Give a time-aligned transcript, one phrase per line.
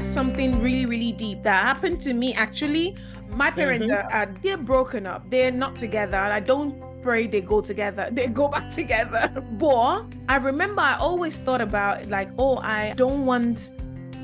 [0.00, 2.96] share something really, really deep that happened to me actually.
[3.30, 3.94] My parents Mhm.
[3.96, 5.28] are, are they're broken up.
[5.30, 6.16] They're not together.
[6.16, 8.08] I don't pray they go together.
[8.12, 9.30] They go back together.
[9.58, 13.72] But I remember I always thought about like, oh, I don't want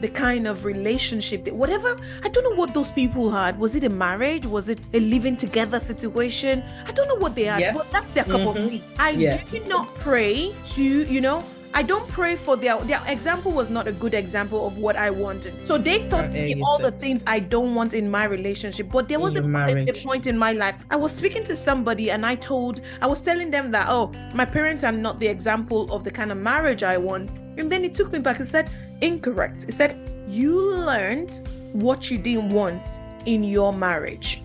[0.02, 3.58] the kind of relationship that whatever I don't know what those people had.
[3.58, 4.44] Was it a marriage?
[4.44, 6.62] Was it a living together situation?
[6.86, 7.72] I don't know what they had, Yeah.
[7.72, 8.68] but that's their cup of Mhm.
[8.68, 8.82] tea.
[8.98, 9.40] I Yeah.
[9.50, 11.42] do not pray to, you know,
[11.74, 15.10] I don't pray for their their example was not a good example of what I
[15.10, 15.52] wanted.
[15.66, 18.88] So they taught me all the things I don't want in my relationship.
[18.90, 20.76] But there was a, a- point in my life.
[20.90, 24.44] I was speaking to somebody and I told I was telling them that oh, my
[24.46, 27.30] parents are not the example of the kind of marriage I want.
[27.58, 28.70] And then he took me back and said,
[29.02, 29.64] incorrect.
[29.64, 29.96] He said,
[30.28, 31.40] You learned
[31.72, 32.82] what you didn't want
[33.26, 34.42] in your marriage.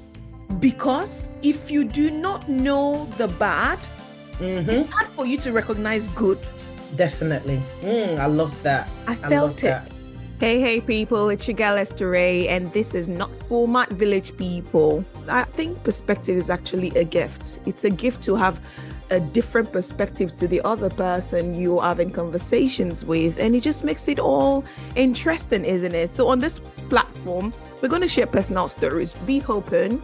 [0.59, 3.79] Because if you do not know the bad,
[4.39, 4.67] Mhm.
[4.67, 6.39] it's hard for you to recognize good.
[6.95, 7.61] Definitely.
[7.81, 8.89] Mm, I love that.
[9.07, 9.61] I I felt love it.
[9.61, 9.91] that.
[10.39, 15.05] Hey, hey, people, it's your Esther Ray, and this is not for my village people.
[15.29, 17.59] I think perspective is actually a gift.
[17.67, 18.59] It's a gift to have
[19.11, 24.07] a different perspective to the other person you're having conversations with, and it just makes
[24.07, 26.09] it all interesting, isn't it?
[26.09, 29.13] So, on this platform, we're going to share personal stories.
[29.27, 30.01] Be open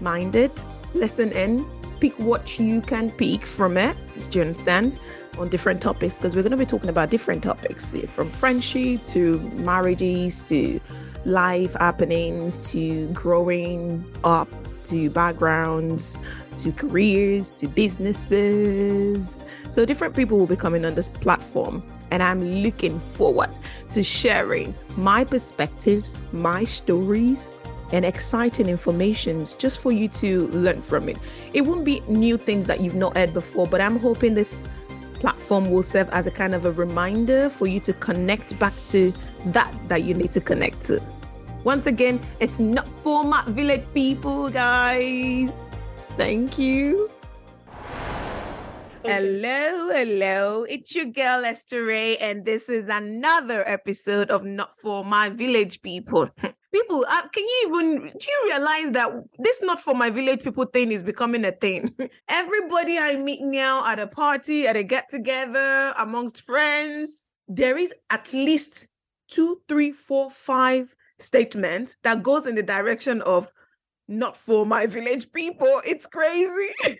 [0.00, 0.50] minded,
[0.94, 1.66] listen in,
[2.00, 3.96] pick what you can pick from it.
[4.30, 4.98] Do you understand?
[5.38, 9.00] On different topics because we're going to be talking about different topics eh, from friendship
[9.06, 10.80] to marriages to
[11.24, 14.48] life happenings to growing up
[14.84, 16.20] to backgrounds
[16.58, 19.40] to careers to businesses.
[19.70, 23.50] So, different people will be coming on this platform, and I'm looking forward
[23.92, 27.54] to sharing my perspectives, my stories,
[27.92, 31.18] and exciting informations just for you to learn from it.
[31.52, 34.68] It won't be new things that you've not heard before, but I'm hoping this
[35.24, 39.10] platform will serve as a kind of a reminder for you to connect back to
[39.46, 41.02] that that you need to connect to.
[41.64, 45.70] Once again, it's not for my village people, guys.
[46.18, 47.08] Thank you.
[49.06, 50.62] Hello, hello.
[50.62, 55.82] It's your girl Esther Ray, and this is another episode of Not for My Village
[55.82, 56.30] People.
[56.72, 60.64] People, uh, can you even do you realize that this Not for My Village People
[60.64, 61.94] thing is becoming a thing?
[62.30, 67.92] Everybody I meet now at a party, at a get together, amongst friends, there is
[68.08, 68.88] at least
[69.28, 73.52] two, three, four, five statements that goes in the direction of
[74.08, 75.82] not for my village people.
[75.86, 76.98] It's crazy.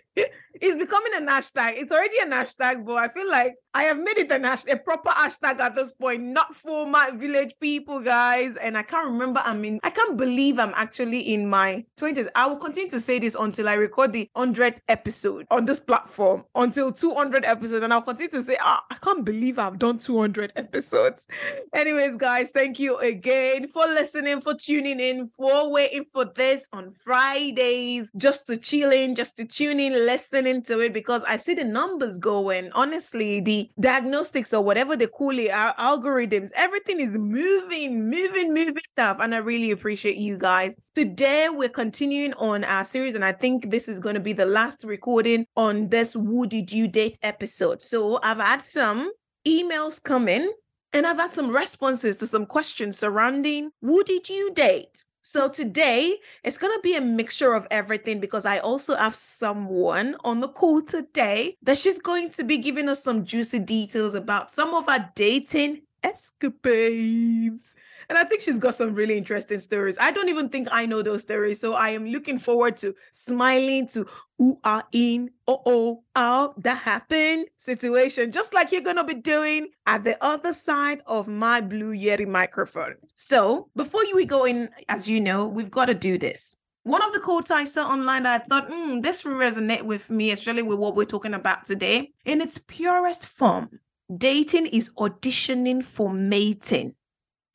[0.61, 1.73] It's becoming a hashtag.
[1.75, 4.77] It's already a hashtag, but I feel like I have made it a, hash- a
[4.77, 6.23] proper hashtag at this point.
[6.23, 8.55] Not for my village people, guys.
[8.55, 9.41] And I can't remember.
[9.43, 12.29] I mean, I can't believe I'm actually in my 20s.
[12.35, 16.45] I will continue to say this until I record the 100th episode on this platform,
[16.55, 17.83] until 200 episodes.
[17.83, 21.27] And I'll continue to say, ah, I can't believe I've done 200 episodes.
[21.73, 26.93] Anyways, guys, thank you again for listening, for tuning in, for waiting for this on
[27.03, 31.53] Fridays, just to chill in, just to tune in, listening to it because I see
[31.53, 32.71] the numbers going.
[32.73, 38.77] Honestly, the diagnostics or whatever they call it, our algorithms, everything is moving, moving, moving
[38.93, 39.17] stuff.
[39.19, 40.75] And I really appreciate you guys.
[40.93, 44.45] Today, we're continuing on our series, and I think this is going to be the
[44.45, 47.81] last recording on this Who Did You Date episode.
[47.81, 49.11] So I've had some
[49.47, 50.51] emails come in
[50.93, 55.03] and I've had some responses to some questions surrounding who did you date?
[55.27, 60.15] So today it's going to be a mixture of everything because I also have someone
[60.23, 64.51] on the call today that she's going to be giving us some juicy details about
[64.51, 67.75] some of our dating escapades.
[68.09, 69.97] And I think she's got some really interesting stories.
[69.99, 71.59] I don't even think I know those stories.
[71.59, 74.05] So I am looking forward to smiling to
[74.37, 79.69] who are in oh oh oh that happened situation, just like you're gonna be doing
[79.85, 82.95] at the other side of my blue Yeti microphone.
[83.15, 86.55] So before we go in, as you know, we've got to do this.
[86.83, 90.07] One of the quotes I saw online that I thought, hmm, this will resonate with
[90.11, 92.11] me, especially with what we're talking about today.
[92.25, 93.79] In its purest form,
[94.15, 96.93] dating is auditioning for mating.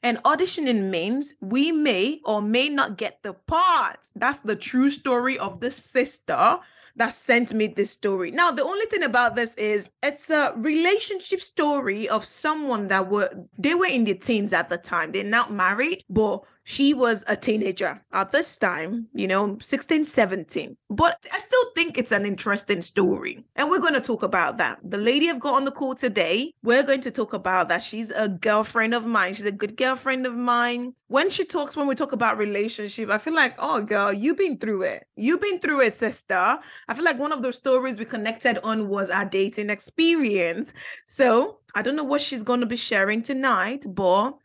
[0.02, 3.98] And auditioning means we may or may not get the part.
[4.14, 6.58] That's the true story of this sister
[6.96, 8.30] that sent me this story.
[8.30, 13.30] Now, the only thing about this is it's a relationship story of someone that were
[13.58, 15.12] they were in their teens at the time.
[15.12, 20.76] They're not married, but she was a teenager at this time, you know, 16, 17.
[20.88, 23.44] But I still think it's an interesting story.
[23.56, 24.78] And we're going to talk about that.
[24.84, 27.82] The lady I've got on the call today, we're going to talk about that.
[27.82, 29.34] She's a girlfriend of mine.
[29.34, 30.94] She's a good girlfriend of mine.
[31.10, 34.58] When she talks, when we talk about relationship, I feel like, oh, girl, you've been
[34.58, 35.02] through it.
[35.16, 36.36] You've been through it, sister.
[36.36, 40.72] I feel like one of those stories we connected on was our dating experience.
[41.06, 44.36] So I don't know what she's going to be sharing tonight, but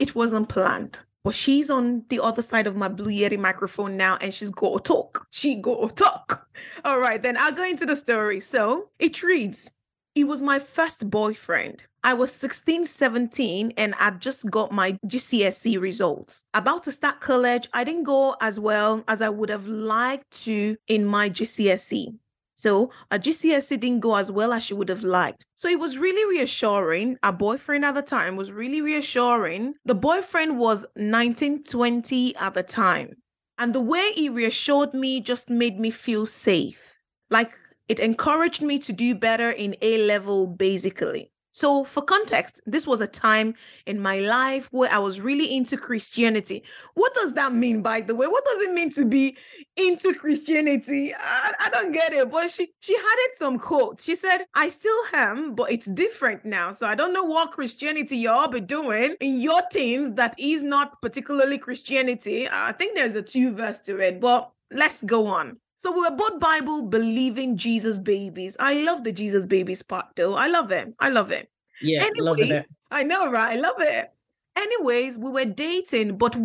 [0.00, 4.16] it wasn't planned but she's on the other side of my Blue Yeti microphone now
[4.22, 5.26] and she's to talk.
[5.30, 6.48] She to talk.
[6.84, 8.40] All right, then I'll go into the story.
[8.40, 9.70] So it reads
[10.18, 11.84] He was my first boyfriend.
[12.02, 16.44] I was 16, 17, and I just got my GCSE results.
[16.54, 20.76] About to start college, I didn't go as well as I would have liked to
[20.88, 22.18] in my GCSE.
[22.56, 25.46] So a GCSE didn't go as well as she would have liked.
[25.54, 27.16] So it was really reassuring.
[27.22, 29.74] Our boyfriend at the time was really reassuring.
[29.84, 33.14] The boyfriend was 19, 20 at the time.
[33.56, 36.92] And the way he reassured me just made me feel safe.
[37.30, 37.52] Like
[37.88, 41.30] it encouraged me to do better in A level, basically.
[41.50, 43.54] So, for context, this was a time
[43.86, 46.62] in my life where I was really into Christianity.
[46.94, 48.28] What does that mean, by the way?
[48.28, 49.36] What does it mean to be
[49.76, 51.12] into Christianity?
[51.14, 52.30] I, I don't get it.
[52.30, 54.04] But she she added some quotes.
[54.04, 56.70] She said, "I still am, but it's different now.
[56.70, 61.02] So I don't know what Christianity y'all be doing in your teens that is not
[61.02, 62.46] particularly Christianity.
[62.48, 66.16] I think there's a two verse to it, but let's go on." So we were
[66.16, 68.56] both Bible believing Jesus babies.
[68.58, 70.34] I love the Jesus babies part though.
[70.34, 70.94] I love it.
[70.98, 71.48] I love it.
[71.80, 72.66] Yeah, Anyways, love it.
[72.90, 73.56] I know, right?
[73.56, 74.10] I love it.
[74.56, 76.36] Anyways, we were dating, but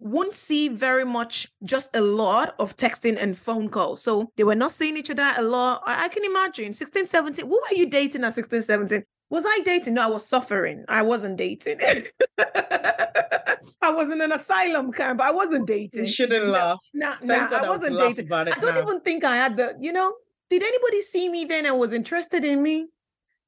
[0.00, 4.02] won't see very much just a lot of texting and phone calls.
[4.02, 5.82] So they were not seeing each other a lot.
[5.86, 7.46] I, I can imagine 16, 17.
[7.46, 9.04] Who were you dating at 16, 17?
[9.30, 9.94] Was I dating?
[9.94, 10.84] No, I was suffering.
[10.88, 11.78] I wasn't dating.
[12.38, 15.20] I was in an asylum camp.
[15.20, 16.02] I wasn't dating.
[16.06, 16.78] You shouldn't No, laugh.
[16.94, 18.32] Nah, Thank nah, I I was wasn't dating.
[18.32, 18.82] I don't now.
[18.82, 20.14] even think I had the, you know,
[20.48, 22.88] did anybody see me then and was interested in me?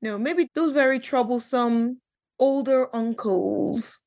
[0.01, 2.01] No, maybe those very troublesome
[2.39, 4.03] older uncles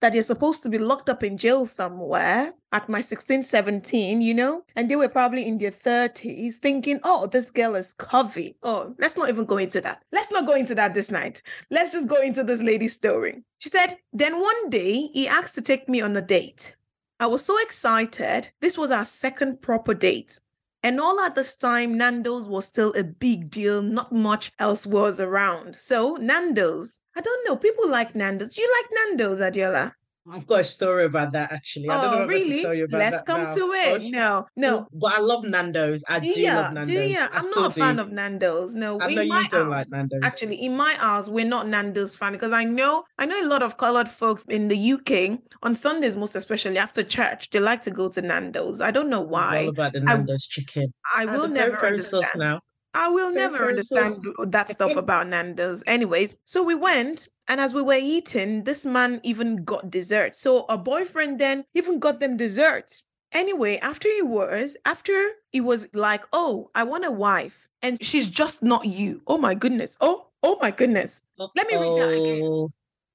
[0.00, 4.34] that you're supposed to be locked up in jail somewhere at my 16, 17, you
[4.34, 4.62] know?
[4.76, 8.56] And they were probably in their 30s thinking, oh, this girl is covey.
[8.62, 10.02] Oh, let's not even go into that.
[10.12, 11.42] Let's not go into that this night.
[11.70, 13.42] Let's just go into this lady's story.
[13.58, 16.76] She said, then one day he asked to take me on a date.
[17.18, 18.48] I was so excited.
[18.60, 20.38] This was our second proper date.
[20.82, 23.82] And all at this time, Nando's was still a big deal.
[23.82, 25.76] Not much else was around.
[25.76, 26.99] So, Nando's.
[27.16, 27.56] I don't know.
[27.56, 28.54] People like Nando's.
[28.54, 29.92] Do you like Nando's, Adeola?
[30.30, 31.88] I've got a story about that actually.
[31.88, 32.56] I don't know oh, if I'm meant really?
[32.58, 33.54] to tell you about Let's come now.
[33.54, 34.02] to Oh, it.
[34.12, 34.78] No, no.
[34.80, 36.04] Oh, but I love Nando's.
[36.08, 36.86] I do, Do love Nando's.
[36.94, 37.28] Do ya?
[37.32, 37.80] I I'm still not a do.
[37.80, 38.74] fan of Nando's.
[38.74, 40.20] No, I know you don't like Nando's.
[40.22, 43.62] Actually, in my house, we're not Nando's fan because I know I know a lot
[43.62, 47.90] of colored folks in the UK on Sundays, most especially after church, they like to
[47.90, 48.80] go to Nando's.
[48.82, 49.62] I don't know why.
[49.64, 50.92] all about the I- Nando's chicken.
[51.16, 52.38] I will never peri-peri sauce understand.
[52.40, 52.60] now.
[52.92, 55.82] I will never understand that stuff about Nando's.
[55.86, 60.34] Anyways, so we went, and as we were eating, this man even got dessert.
[60.34, 63.02] So our boyfriend then even got them dessert.
[63.32, 68.26] Anyway, after he was, after he was like, "Oh, I want a wife, and she's
[68.26, 69.96] just not you." Oh my goodness.
[70.00, 71.22] Oh, oh my goodness.
[71.38, 72.66] Let me read that again.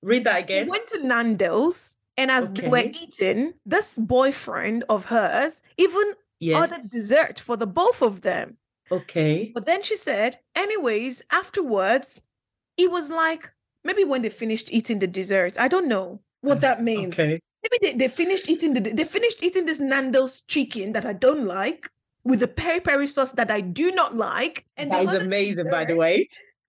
[0.01, 0.67] Read that We again.
[0.67, 6.71] went to Nando's, and as they were eating, this boyfriend of hers even Yes.
[6.71, 8.57] ordered dessert for the both of them.
[8.91, 9.51] Okay.
[9.53, 12.21] But then she said, anyways, afterwards,
[12.77, 13.51] he was like,
[13.83, 17.13] maybe when they finished eating the dessert, I don't know what that means.
[17.13, 17.39] Okay.
[17.63, 21.45] Maybe they, they finished eating the they finished eating this Nando's chicken that I don't
[21.45, 21.89] like
[22.23, 24.65] with the peri peri sauce that I do not like.
[24.77, 26.27] And That is amazing, by the way.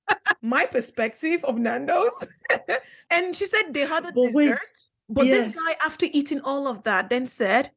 [0.43, 2.41] My perspective of Nando's.
[3.11, 4.61] and she said they had a But wait, dessert.
[5.09, 7.71] But this guy, after eating all of that, then said,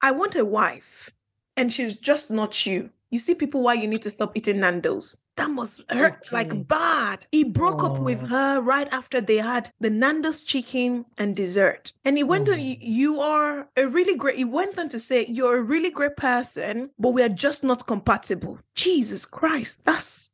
[0.00, 1.10] I want a wife,
[1.56, 2.90] and she's just not you.
[3.10, 5.18] You see, people, why you need to stop eating Nando's.
[5.36, 6.36] That must hurt Okay.
[6.36, 7.26] like bad.
[7.32, 8.26] He broke up with Oh.
[8.26, 11.92] her right after they had the Nando's chicken and dessert.
[12.04, 12.58] And he went on, Oh.
[12.58, 16.16] "You- You are a really great, he went on to say, You're a really great
[16.16, 18.58] person, but we are just not compatible.
[18.74, 20.30] Jesus Christ, that's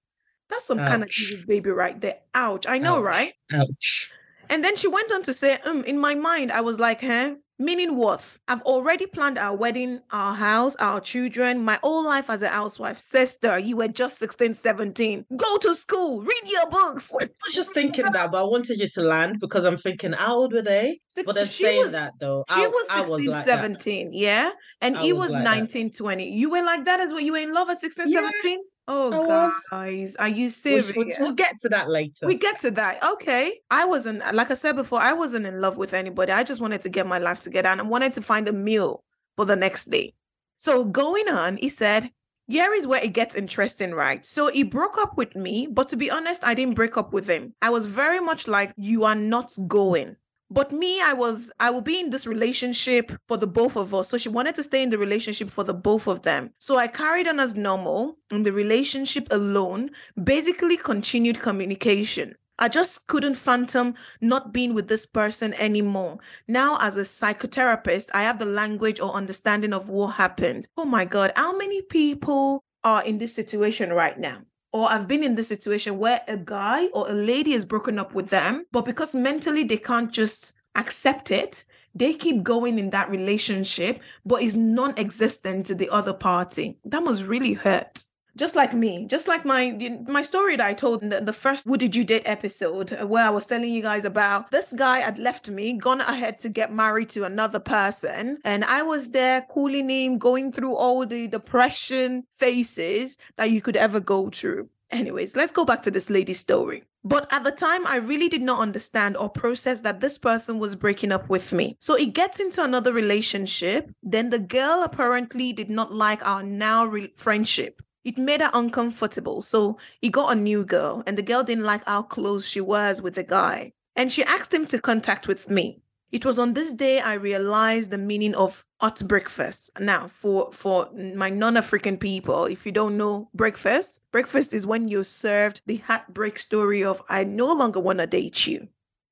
[0.49, 1.17] that's some kind of Ouch.
[1.17, 2.19] Jesus baby right there.
[2.35, 2.67] Ouch.
[2.69, 3.05] I know, Ouch.
[3.05, 3.33] right?
[3.53, 4.13] Ouch.
[4.49, 7.35] And then she went on to say, um, in my mind, I was like, huh?
[7.59, 8.23] Meaning what?
[8.49, 12.99] I've already planned our wedding, our house, our children, my whole life as a housewife.
[12.99, 15.25] Sister, you were just 16, 17.
[15.35, 17.11] Go to school, read your books.
[17.19, 20.35] I was just thinking that, but I wanted you to land because I'm thinking, how
[20.35, 21.01] old were they?
[21.25, 22.45] But they're saying was- that though.
[22.55, 23.63] She I, was I 16, was like that.
[23.63, 24.51] 17, yeah?
[24.83, 25.57] And I he was was like that.
[25.57, 26.31] 19, 20.
[26.31, 27.21] You were like that as well?
[27.21, 28.59] You were in love at 16, Yeah, 17?
[28.89, 29.65] Oh, I was.
[29.71, 30.93] guys, are you serious?
[30.95, 32.27] we'll, we'll get to that later.
[32.27, 33.03] We get to that.
[33.03, 33.59] Okay.
[33.71, 36.33] I wasn't, uh, like I said before, I wasn't in love with anybody.
[36.33, 39.03] I just wanted to get my life together and I wanted to find a meal
[39.37, 40.15] for the next day.
[40.57, 42.11] So going on, he said,
[42.49, 44.25] here is where it gets interesting, right?
[44.25, 47.27] So he broke up with me, but to be honest, I didn't break up with
[47.27, 47.55] him.
[47.61, 50.17] I was very much like, you are not going.
[50.51, 54.09] But me, I was, I will be in this relationship for the both of us.
[54.09, 56.51] So she wanted to stay in the relationship for the both of them.
[56.59, 59.91] So I carried on as normal in the relationship alone,
[60.23, 62.37] basically continued communication.
[62.59, 66.19] I just couldn't phantom not being with this person anymore.
[66.49, 70.69] Now, as a psychotherapist, I have the language or understanding of what happened.
[70.77, 74.43] Oh my God, how many people are in this situation right now?
[74.77, 78.13] Or I've been in this situation where a guy or a lady is broken up
[78.13, 81.65] with them, but because mentally they can't just accept it,
[81.95, 86.79] they keep going in that relationship, but is non existent to the other party.
[86.85, 88.05] That must really hurt
[88.37, 91.67] just like me, just like my my story that I told in the, the first
[91.67, 94.99] "Who Did You Date" episode, uh, where I was telling you guys about this guy
[94.99, 99.43] had left me, gone ahead to get married to another person, and I was there
[99.43, 104.69] calling him, going through all the depression phases that you could ever go through.
[104.91, 106.85] Anyways, let's go back to this lady's story.
[107.03, 110.75] But at the time, I really did not understand or process that this person was
[110.75, 111.77] breaking up with me.
[111.81, 113.91] So it gets into another relationship.
[114.03, 119.43] Then the girl apparently did not like our now re- friendship it made her uncomfortable.
[119.43, 123.03] So he got a new girl, and the girl didn't like how close she was
[123.03, 123.73] with the guy.
[123.97, 125.83] And she asked him to contact with me.
[126.13, 129.71] It was on this day I realized the meaning of hot breakfast.
[129.81, 135.03] Now, for for my non-African people, if you don't know breakfast, breakfast is when you're
[135.03, 138.69] served the heartbreak story of I no longer want to date you.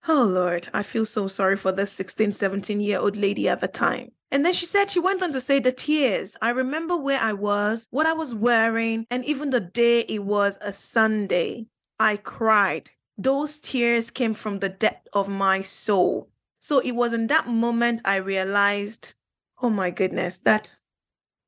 [0.07, 3.69] Oh Lord, I feel so sorry for this 16, 17 year old lady at the
[3.69, 4.13] time.
[4.35, 6.37] And then she said she went on to say the tears.
[6.43, 10.59] I remember where I was, what I was wearing, and even the day it was
[10.61, 11.67] a Sunday.
[12.00, 12.91] I cried.
[13.17, 16.31] Those tears came from the depth of my soul.
[16.59, 19.14] So it was in that moment I realized,
[19.62, 20.69] oh my goodness, that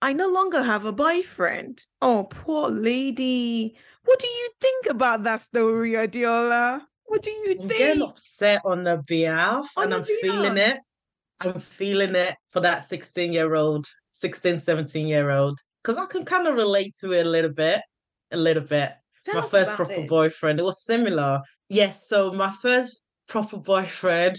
[0.00, 1.84] I no longer have a boyfriend.
[2.00, 3.74] Oh, poor lady.
[4.04, 6.82] What do you think about that story, Adeola?
[7.06, 7.78] What do you I'm think?
[7.78, 10.82] getting upset on the behalf On and the I'm feeling it.
[11.40, 15.58] I'm feeling it for that 16 year old, 16, 17 year old.
[15.82, 17.80] Because I can kind of relate to it a little bit.
[18.32, 18.92] A little bit.
[19.24, 20.08] Tell my first proper it.
[20.08, 21.40] boyfriend, it was similar.
[21.68, 24.36] Yes, so my first proper boyfriend,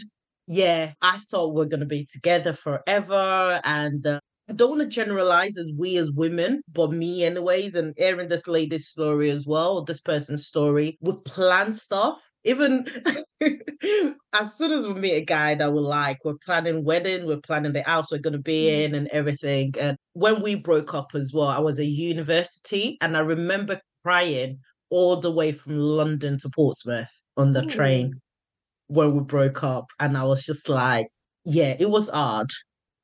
[0.47, 3.61] yeah, I thought we're going to be together forever.
[3.63, 7.93] And uh, I don't want to generalize as we as women, but me, anyways, and
[7.97, 12.19] hearing this lady's story as well, this person's story, we plan stuff.
[12.43, 12.85] Even
[14.33, 17.73] as soon as we meet a guy that we like, we're planning wedding, we're planning
[17.73, 18.83] the house we're going to be Mm.
[18.85, 19.73] in and everything.
[19.79, 24.59] And when we broke up as well, I was at university and I remember crying
[24.89, 28.13] all the way from London to Portsmouth on the train
[28.87, 29.87] when we broke up.
[29.99, 31.07] And I was just like,
[31.45, 32.49] yeah, it was hard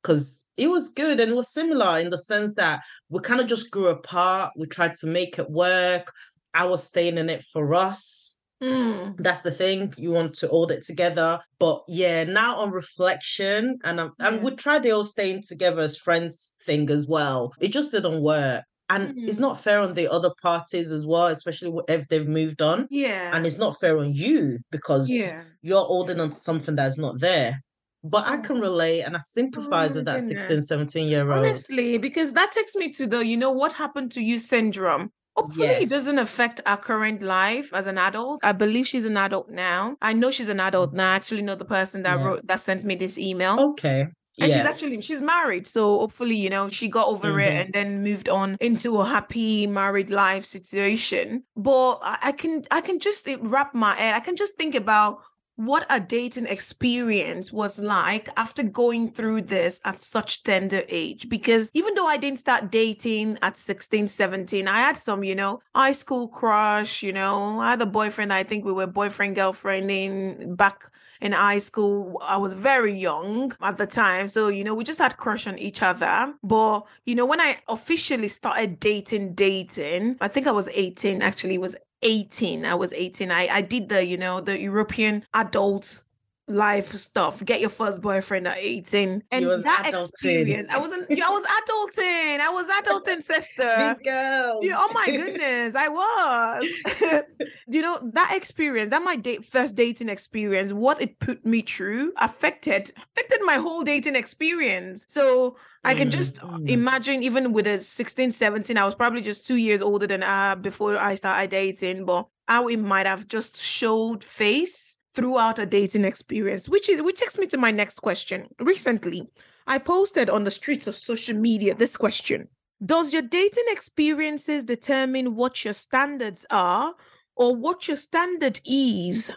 [0.02, 3.46] because it was good and it was similar in the sense that we kind of
[3.46, 4.52] just grew apart.
[4.56, 6.10] We tried to make it work.
[6.54, 8.33] I was staying in it for us.
[8.64, 9.16] Mm.
[9.18, 9.92] That's the thing.
[9.96, 11.40] You want to hold it together.
[11.58, 14.42] But yeah, now on reflection, and and Yeah.
[14.42, 17.52] we tried the whole staying together as friends thing as well.
[17.60, 18.62] It just didn't work.
[18.90, 19.46] And it's Mm.
[19.48, 22.86] not fair on the other parties as well, especially if they've moved on.
[22.90, 23.34] Yeah.
[23.34, 25.42] And it's not fair on you because yeah.
[25.62, 27.60] you're holding on to something that's not there.
[28.02, 28.60] But I can Oh.
[28.60, 31.38] relate and I sympathize my with that 16, 17 year old.
[31.38, 35.10] Honestly, because that takes me to the, you know, what happened to you syndrome.
[35.36, 38.40] Hopefully, it doesn't affect our current life as an adult.
[38.44, 39.96] I believe she's an adult now.
[40.00, 41.12] I know she's an adult now.
[41.12, 42.24] I actually know the person that Yeah.
[42.24, 43.58] wrote that sent me this email.
[43.72, 44.06] Okay.
[44.40, 47.60] And she's actually she's married, so hopefully, you know, she got over it Mhm.
[47.64, 51.44] and then moved on into a happy married life situation.
[51.56, 54.14] But I, I can I can just wrap my head.
[54.14, 55.18] I can just think about
[55.56, 61.28] what a dating experience was like after going through this at such tender age.
[61.28, 65.60] Because even though i didn't start dating at 16 17 i had some you know
[65.74, 69.90] high school crush you know i had a boyfriend i think we were boyfriend girlfriend
[69.90, 72.20] in back in high school.
[72.22, 74.28] I was very young at the time.
[74.28, 76.34] So you know we just had crush on each other.
[76.42, 81.58] But you know when i officially started dating dating i think i was 18 actually
[81.58, 86.03] was 18 i was 18 i i did the you know the european adult
[86.46, 90.10] life stuff get your first boyfriend at 18 and was that adulting.
[90.10, 94.66] experience i wasn't i was adulting i was adulting sister These girls.
[94.68, 96.70] yeah, oh my goodness, I was.
[97.66, 102.12] you know, that experience, that my date first dating experience, what it put me through
[102.18, 105.04] affected affected my whole dating experience.
[105.08, 109.46] So I can Mm, just imagine even with a 16, 17, I was probably just
[109.46, 113.60] two years older than her before I started dating, but how it might have just
[113.60, 118.48] showed face throughout a dating experience, which is which takes me to my next question.
[118.58, 119.28] Recently,
[119.66, 122.48] I posted on the streets of social media this question.
[122.84, 126.94] Does your dating experiences determine what your standards are
[127.36, 129.30] or what your standard is?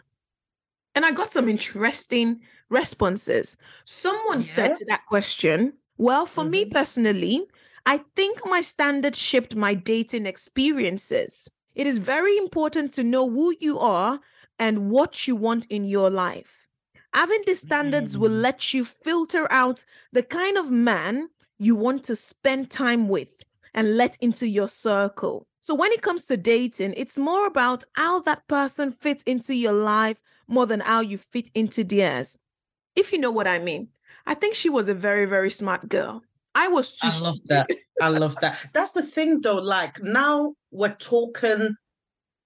[0.95, 3.57] And I got some interesting responses.
[3.85, 6.71] Someone said to that question, Well, for me Mhm.
[6.71, 7.47] personally,
[7.85, 11.49] I think my standards shaped my dating experiences.
[11.75, 14.19] It is very important to know who you are
[14.59, 16.67] and what you want in your life.
[17.13, 18.41] Having these standards will Mm.
[18.41, 23.41] let you filter out the kind of man you want to spend time with
[23.73, 25.47] and let into your circle.
[25.61, 29.73] So when it comes to dating, it's more about how that person fits into your
[29.73, 32.37] life more than how you fit into theirs.
[32.95, 33.89] If you know what I mean.
[34.25, 36.21] I think she was a very, very smart girl.
[36.53, 37.69] I was too I love that.
[38.01, 38.57] I love that.
[38.73, 39.59] That's the thing though.
[39.59, 41.75] Like now we're talking,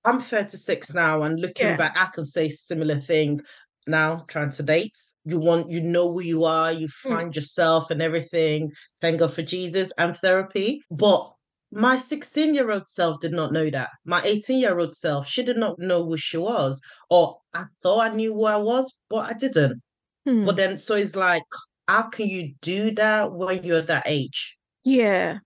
[0.03, 1.75] I'm 36 now and looking Yeah.
[1.77, 3.39] back, I can say similar thing
[3.87, 4.97] now trying to date.
[5.25, 7.09] You want, you know who you are, you Mm.
[7.09, 8.71] find yourself and everything.
[8.99, 10.81] Thank God for Jesus and therapy.
[10.89, 11.31] But
[11.71, 13.89] my 16 year old self did not know that.
[14.05, 16.81] My 18 year old self, she did not know who she was.
[17.09, 19.81] Or I thought I knew who I was, but I didn't.
[20.25, 20.45] Hmm.
[20.45, 21.43] But then, so it's like,
[21.87, 24.57] how can you do that when you're that age?
[24.83, 25.37] Yeah.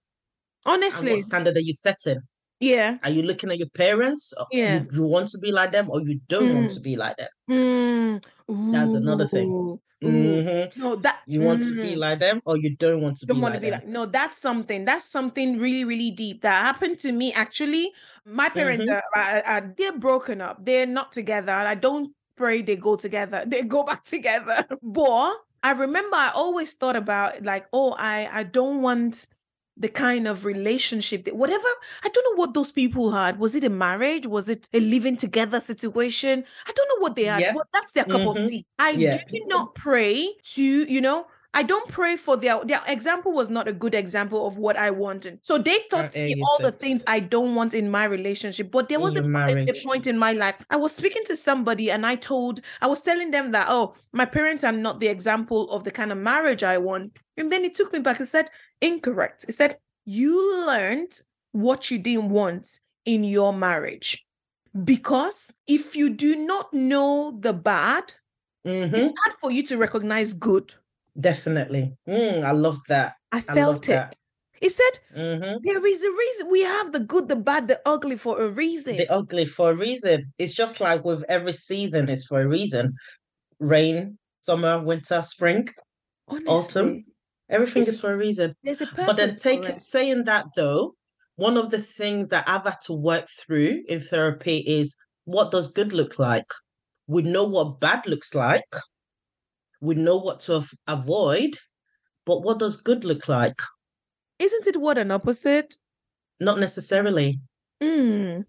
[0.65, 2.19] Honestly, standard are you setting?
[2.59, 2.97] Yeah.
[3.03, 4.33] Are you looking at your parents?
[4.51, 4.83] Yeah.
[4.83, 7.29] You, you want to be like them or you don't want to be like them?
[7.49, 8.23] Mm.
[8.71, 9.79] That's another thing.
[10.03, 10.75] Mhm.
[10.77, 13.37] No, that You want to be mm, like them or you don't want to don't
[13.37, 13.79] be want like to be them?
[13.79, 14.05] like no.
[14.05, 14.85] That's something.
[14.85, 17.33] That's something really, really deep that happened to me.
[17.33, 17.91] Actually,
[18.25, 18.99] my parents Mhm.
[19.15, 20.63] are, are, they're broken up.
[20.65, 21.51] They're not together.
[21.51, 23.45] and I don't pray they go together.
[23.47, 24.65] They go back together.
[24.81, 29.27] But I remember I always thought about like, oh, I I don't want
[29.77, 31.67] the kind of relationship that whatever
[32.03, 33.39] I don't know what those people had.
[33.39, 34.25] Was it a marriage?
[34.25, 36.45] Was it a living together situation?
[36.67, 37.53] I don't know what they had, Yeah.
[37.53, 38.47] but that's their cup of Mhm.
[38.47, 38.65] tea.
[38.79, 39.17] I Yeah.
[39.31, 43.67] do not pray to, you know, I don't pray for their their example was not
[43.67, 45.39] a good example of what I wanted.
[45.41, 48.71] So they taught me all the things I don't want in my relationship.
[48.71, 50.57] But there was a, a- point in my life.
[50.69, 54.25] I was speaking to somebody and I told I was telling them that oh, my
[54.25, 57.17] parents are not the example of the kind of marriage I want.
[57.37, 58.19] And then it took me back.
[58.19, 58.49] It said
[58.81, 59.45] incorrect.
[59.47, 61.19] It said you learned
[61.53, 64.25] what you didn't want in your marriage.
[64.83, 68.13] Because if you do not know the bad,
[68.67, 68.93] Mhm.
[68.93, 70.73] it's hard for you to recognize good.
[71.19, 71.95] Definitely.
[72.07, 73.15] Mm, I love that.
[73.31, 73.93] I I felt it.
[73.93, 74.15] that.
[74.59, 78.17] He said, hmm There is a reason we have the good, the bad, the ugly
[78.17, 78.97] for a reason.
[78.97, 80.33] The ugly for a reason.
[80.37, 82.93] It's just like with every season is for a reason.
[83.59, 85.69] Rain, summer, winter, spring,
[86.27, 87.05] Honestly, autumn.
[87.49, 88.55] Everything is for a reason.
[88.63, 89.05] there's a purpose.
[89.05, 90.95] But then take saying that though,
[91.35, 95.71] one of the things that I've had to work through in therapy is what does
[95.71, 96.47] good look like?
[97.07, 98.63] We know what bad looks like.
[99.81, 101.57] We know what to av- avoid,
[102.25, 103.59] but what does good look like?
[104.39, 105.75] Isn't it what an opposite?
[106.39, 107.39] Not necessarily,
[107.81, 108.45] Mm.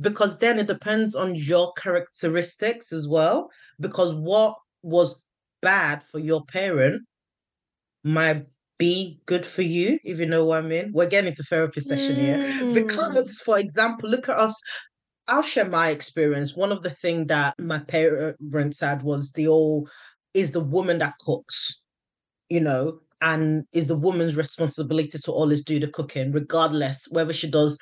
[0.00, 3.50] because then it depends on your characteristics as well.
[3.80, 5.20] Because what was
[5.62, 7.02] bad for your parent
[8.04, 8.46] might
[8.78, 10.92] be good for you, if you know what I mean.
[10.92, 12.38] We're getting into therapy session here.
[12.38, 12.74] Mm.
[12.74, 14.54] Because, for example, look at us.
[15.28, 16.54] I'll share my experience.
[16.54, 19.90] One of the things that my parents had was the old
[20.36, 21.82] is the woman that cooks,
[22.50, 27.50] you know, and is the woman's responsibility to always do the cooking, regardless whether she
[27.50, 27.78] does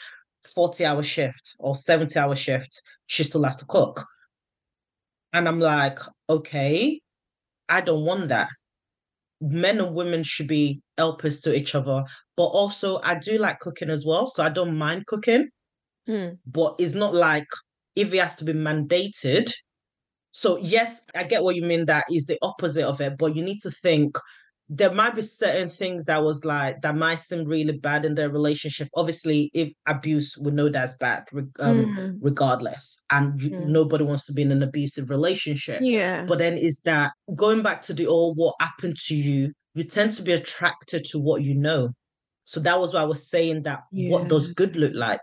[0.54, 4.04] 40 hour shift or 70 hour shift, she still has to cook.
[5.32, 5.98] And I'm like,
[6.30, 7.00] okay,
[7.68, 8.48] I don't want that.
[9.40, 12.04] Men and women should be helpers to each other.
[12.36, 14.26] But also, I do like cooking as well.
[14.28, 15.48] So I don't mind cooking
[16.08, 16.38] Mm.
[16.46, 17.46] but it's not like
[17.96, 19.50] if it has to be mandated.
[20.36, 21.86] So yes, I get what you mean.
[21.86, 24.18] That is the opposite of it, but you need to think
[24.68, 28.30] there might be certain things that was like that might seem really bad in their
[28.30, 28.88] relationship.
[28.96, 31.22] Obviously, if abuse, we know that's bad,
[31.60, 32.18] um, Mm.
[32.20, 33.66] regardless, and you, Mm.
[33.68, 35.80] nobody wants to be in an abusive relationship.
[35.84, 36.26] Yeah.
[36.26, 40.10] But then is that going back to the old what happened to you, you tend
[40.12, 41.90] to be attracted to what you know.
[42.44, 45.20] So that was why I was saying that what does good look like?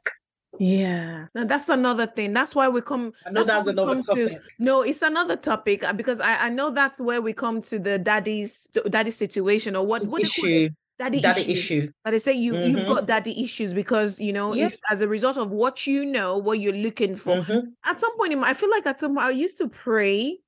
[0.60, 1.28] Yeah.
[1.34, 2.34] Now that's another thing.
[2.34, 3.14] That's why we come.
[3.26, 6.50] I know that's we another come to- no, it's another topic uh, because I, I
[6.50, 11.22] know that's where we come to the daddy's daddy situation or what what issue, daddy,
[11.22, 11.52] daddy issue.
[11.52, 11.92] issue.
[12.04, 12.88] That they say you you've Mhm.
[12.88, 14.66] got daddy issues because you know Yeah.
[14.68, 17.38] it's as a result of what you know, what you're looking for.
[17.38, 17.74] Mhm.
[17.86, 20.40] At some point in my, I feel like at some point I used to pray.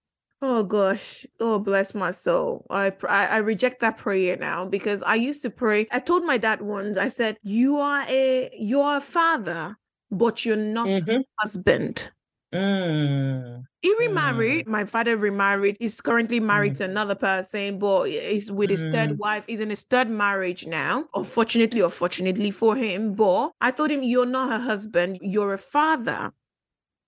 [0.42, 2.66] Oh gosh, oh bless my soul.
[2.70, 5.88] I, I I reject that prayer now because I used to pray.
[5.92, 6.98] I told my dad once.
[6.98, 9.78] I said, "You are a you are a father,
[10.18, 11.24] but you're not a Mhm.
[11.40, 12.12] husband."
[12.54, 13.64] Mm.
[13.82, 14.68] He remarried.
[14.68, 15.76] My father remarried.
[15.80, 16.78] He's currently married Mm.
[16.78, 19.18] to another person, but he's with his third Mm.
[19.18, 19.44] wife.
[19.48, 21.10] He's in his third marriage now.
[21.16, 23.14] Unfortunately, or fortunately for him.
[23.16, 26.32] But I told him, You're not her husband, you're a father.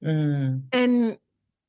[0.03, 0.63] Mm.
[0.73, 1.17] And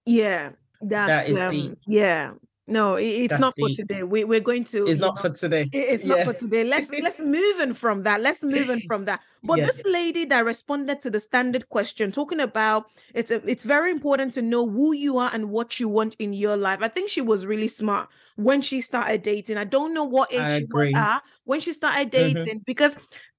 [0.06, 1.78] yeah, that's is um, deep.
[1.86, 2.32] yeah.
[2.68, 4.02] No, it's That's not for today.
[4.02, 4.88] We, we're going to.
[4.88, 5.62] It's not know, for today.
[5.72, 6.64] it- It's not for today.
[6.64, 8.20] Let's let's move on from that.
[8.22, 9.20] Let's move on from that.
[9.44, 9.66] But Yeah.
[9.66, 14.32] this lady that responded to the standard question, talking about it's a, it's very important
[14.34, 16.80] to know who you are and what you want in your life.
[16.82, 19.58] I think she was really smart when she started dating.
[19.58, 22.44] I don't know what age I she was at when she started Mhm.
[22.44, 22.96] dating because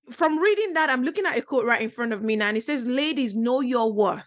[0.10, 2.58] from reading that, I'm looking at a quote right in front of me now, and
[2.58, 4.24] it says, "Ladies, know your worth.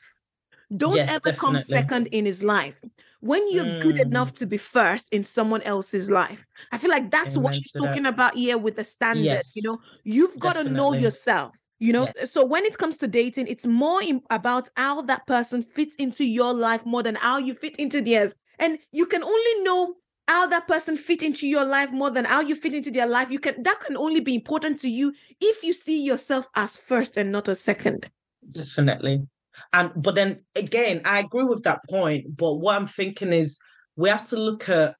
[0.76, 2.74] Don't Yes, ever come second in his life."
[3.20, 4.06] When you're good Mm.
[4.06, 7.72] enough to be first in someone else's life, I feel like that's what Amen she's
[7.72, 7.86] to that.
[7.88, 9.24] talking about here with the standard.
[9.24, 11.54] Yes, You know, you've got to know yourself.
[11.78, 15.62] You know, so when it comes to dating, it's more im- about how that person
[15.62, 18.34] fits into your life more than how you fit into theirs.
[18.58, 19.94] And you can only know
[20.28, 23.30] how that person fit into your life more than how you fit into their life.
[23.30, 27.16] You can that can only be important to you if you see yourself as first
[27.16, 28.10] and not a second.
[28.52, 29.26] Definitely.
[29.72, 32.36] And but then again, I agree with that point.
[32.36, 33.58] But what I'm thinking is
[33.96, 34.94] we have to look at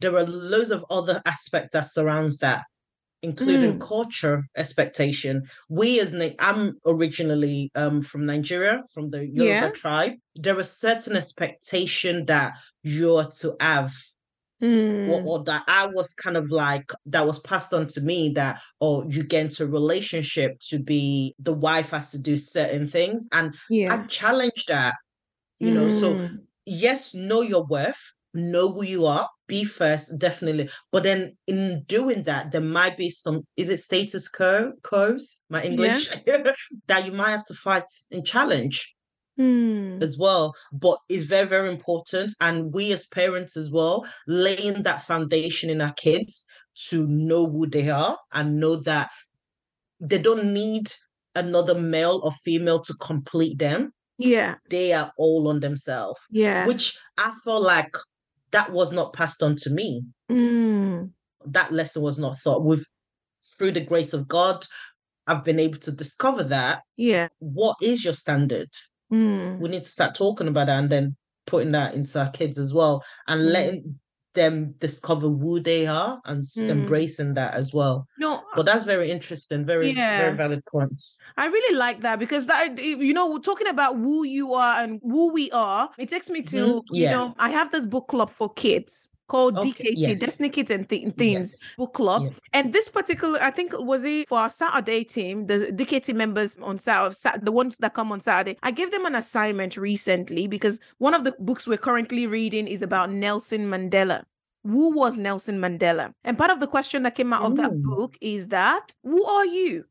[0.00, 2.64] there are loads of other aspects that surrounds that,
[3.22, 5.42] including culture expectation.
[5.68, 9.70] We as I'm originally um from Nigeria, from the Yoruba Yeah.
[9.72, 10.14] tribe.
[10.36, 13.92] There are certain expectation that you're to have
[14.62, 18.60] Mm, or that I was kind of like that was passed on to me that
[18.80, 23.28] oh you get into a relationship to be the wife has to do certain things
[23.32, 23.92] and yeah.
[23.92, 24.94] I challenge that
[25.58, 28.00] you know so Mm, yes know your worth
[28.34, 33.08] know who you are be first definitely but then in doing that there might be
[33.10, 35.38] some is it status quo quos?
[35.50, 36.08] My english?
[36.86, 38.95] That you might have to fight and challenge
[39.38, 44.82] mm, as well but it's very very important and we as parents as well laying
[44.82, 46.46] that foundation in our kids
[46.88, 49.08] to know who they are and know that
[50.00, 50.90] they don't need
[51.34, 54.54] another male or female to complete them yeah.
[54.70, 56.66] they are all on themselves Yeah.
[56.66, 57.94] which i felt like
[58.52, 61.10] that was not passed on to me Mm,
[61.46, 62.84] that lesson was not taught with
[63.56, 64.66] through the grace of god
[65.28, 67.28] i've been able to discover that yeah.
[67.38, 68.68] what is your standard
[69.12, 71.16] Mm, we need to start talking about that and then
[71.46, 73.52] putting that into our kids as well and Mm.
[73.52, 74.00] letting
[74.34, 76.68] them discover who they are and Mm.
[76.70, 80.16] embracing that as well no, but that's very interesting very Yeah.
[80.16, 84.24] very valid points I really like that because that you know we're talking about who
[84.24, 85.90] you are and who we are.
[85.98, 89.58] It takes me to Mhm, you know I have this book club for kids called
[89.58, 90.20] Okay, DKT yes.
[90.20, 91.70] Destiny Kids and Th- Themes Yes.
[91.76, 92.24] book club.
[92.24, 92.30] Yeah.
[92.52, 96.78] And this particular I think was it for our Saturday team, the DKT members on
[96.78, 98.58] Saturday, the ones that come on Saturday.
[98.62, 102.82] I gave them an assignment recently because one of the books we're currently reading is
[102.82, 104.22] about Nelson Mandela.
[104.64, 106.12] Who was Nelson Mandela?
[106.24, 109.46] And part of the question that came out of that book is that who are
[109.46, 109.84] you?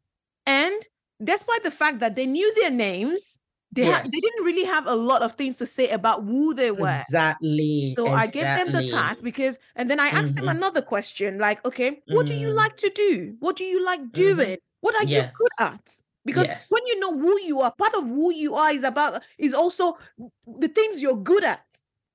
[0.46, 0.76] And
[1.24, 3.40] despite the fact that they knew their names,
[3.76, 6.72] they ha- they didn't really have a lot of things to say about who they
[6.72, 7.02] were.
[7.02, 10.52] exactly So I gave them the task because, and then I asked them Mhm.
[10.58, 12.56] another question like, okay, what do you Mm.
[12.56, 13.36] like to do?
[13.40, 14.58] What do you like doing?
[14.82, 16.00] What are you good at?
[16.26, 19.54] Because when you know who you are, part of who you are is about is
[19.54, 19.98] also
[20.60, 21.64] the things you're good at.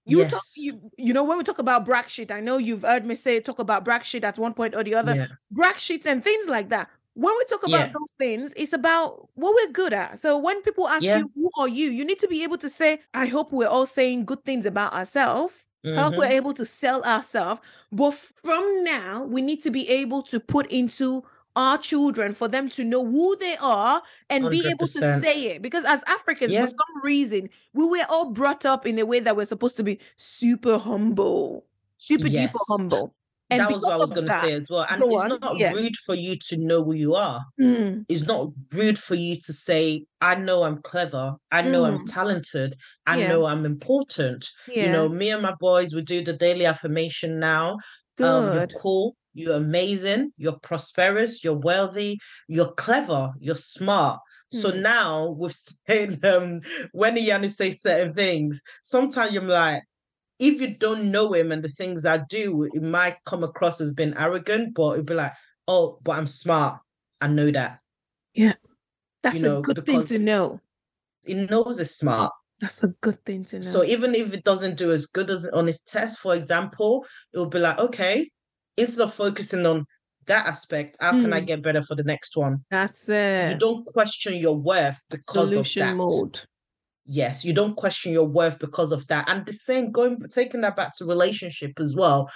[0.07, 0.55] You talk, Yes.
[0.57, 3.39] you, you know, when we talk about brag shit, I know you've heard me say
[3.39, 5.27] talk about brag shit at one point or the other yeah.
[5.53, 6.89] brag sheets and things like that.
[7.15, 7.93] When we talk about Yeah.
[7.99, 10.19] those things, it's about what we're good at.
[10.19, 11.19] So when people ask Yeah.
[11.19, 11.91] you, who are you?
[11.91, 14.93] You need to be able to say, I hope we're all saying good things about
[14.93, 15.55] ourselves.
[15.85, 16.33] I hope we're mm-hmm.
[16.33, 17.63] able to sell ourselves.
[17.91, 21.25] But from now, we need to be able to put into
[21.57, 25.63] our children for them to know who they are and be able to say it.
[25.63, 26.67] Because as Africans, Yeah.
[26.67, 29.83] for some reason, we were all brought up in a way that we're supposed to
[29.83, 31.65] be super humble,
[31.97, 32.55] super Yes.
[32.55, 33.15] duper humble.
[33.51, 34.87] And that was what I was going to say as well.
[34.89, 35.73] And it's on, not yeah.
[35.73, 37.45] rude for you to know who you are.
[37.61, 41.35] Mm, It's not rude for you to say, I know I'm clever.
[41.51, 42.07] I know I'm Mm.
[42.07, 42.75] talented.
[43.07, 44.49] I know I'm important.
[44.69, 47.77] You know, me and my boys, we do the daily affirmation now.
[48.21, 49.17] Um, you're cool.
[49.35, 50.33] You're amazing.
[50.37, 51.43] You're prosperous.
[51.45, 52.19] You're wealthy.
[52.49, 53.31] You're clever.
[53.41, 54.21] You're smart.
[54.53, 54.83] So Hmm.
[54.83, 55.53] now we've
[55.87, 56.61] saying um
[56.93, 59.83] when Yanni say certain things, sometimes I'm like,
[60.41, 63.95] if you don't know him and the things I do, it might come across as
[63.95, 65.33] being arrogant, but it'd be like,
[65.69, 66.81] oh, but I'm smart.
[67.21, 67.79] I know that.
[68.35, 68.55] Yeah.
[69.23, 70.61] That's know, a good thing to know.
[71.27, 72.33] He knows he's smart.
[72.61, 73.63] That's a good thing to know.
[73.63, 77.47] So even if it doesn't do as good as on his test, for example, it'll
[77.49, 78.29] be like, okay,
[78.79, 79.85] instead of focusing on
[80.27, 81.47] that aspect, how can I Hmm.
[81.47, 82.65] get better for the next one?
[82.71, 83.53] That's it.
[83.53, 85.97] You don't question your worth because Solution of that.
[85.97, 86.39] mode.
[87.07, 89.29] Yes, you don't question your worth because of that.
[89.29, 92.31] And the same going taking that back to relationship as well.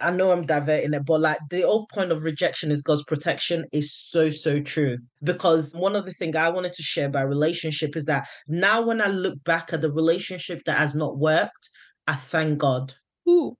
[0.00, 3.64] I know I'm diverting it, but like the whole point of rejection is God's protection
[3.72, 4.98] is so, so true.
[5.22, 9.00] Because one of the things I wanted to share by relationship is that now when
[9.00, 11.70] I look back at the relationship that has not worked,
[12.06, 12.92] I thank God.
[13.28, 13.56] Ooh.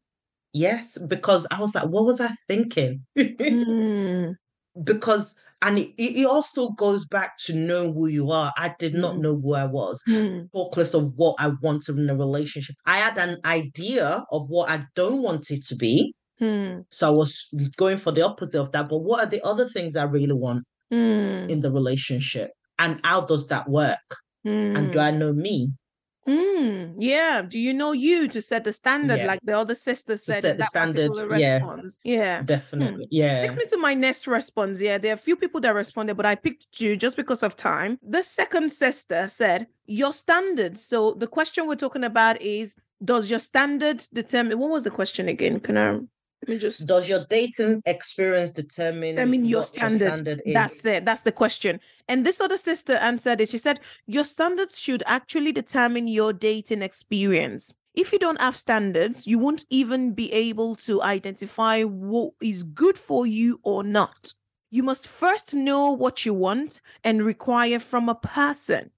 [0.52, 3.04] Yes, because I was like, what was I thinking?
[3.16, 4.34] Mm.
[4.84, 8.52] because and it, it also goes back to knowing who you are.
[8.56, 9.20] I did not Mm.
[9.22, 10.00] know who I was.
[10.08, 10.48] Mm.
[10.52, 12.76] Focus of what I wanted in a relationship.
[12.86, 16.14] I had an idea of what I don't want it to be.
[16.40, 16.84] Mm.
[16.90, 18.88] So I was going for the opposite of that.
[18.88, 21.48] But what are the other things I really want Mm.
[21.50, 22.50] in the relationship?
[22.78, 24.08] And how does that work?
[24.44, 25.72] And do I know me?
[26.26, 27.42] Mm, yeah.
[27.46, 29.26] Do you know you to set the standard Yeah.
[29.26, 31.56] like the other sister said set the standard, yeah.
[31.56, 31.98] response?
[32.02, 32.42] Yeah.
[32.42, 33.08] Definitely.
[33.10, 33.42] Yeah.
[33.42, 34.80] Takes me to my next response.
[34.80, 37.56] Yeah, there are a few people that responded, but I picked two just because of
[37.56, 37.98] time.
[38.02, 40.82] The second sister said, Your standards.
[40.84, 45.28] So the question we're talking about is Does your standard determine what was the question
[45.28, 45.60] again?
[45.60, 45.98] Can I
[46.48, 50.00] me just Does your dating experience determine, determine your what standard?
[50.00, 50.54] your standard is?
[50.54, 51.04] That's it.
[51.04, 51.80] That's the question.
[52.08, 53.48] And this other sister answered it.
[53.48, 57.72] She said, Your standards should actually determine your dating experience.
[57.94, 62.98] If you don't have standards, you won't even be able to identify what is good
[62.98, 64.34] for you or not.
[64.70, 68.90] You must first know what you want and require from a person.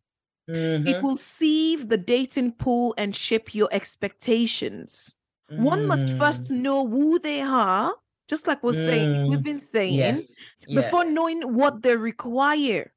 [0.85, 5.19] It Mhm, will sieve the dating pool and shape your expectations.
[5.55, 7.95] One must first mm, know who they are,
[8.29, 10.47] just like we're saying, we've Mm, been saying Yes.
[10.67, 10.93] Yeah.
[10.93, 12.93] before knowing what they require.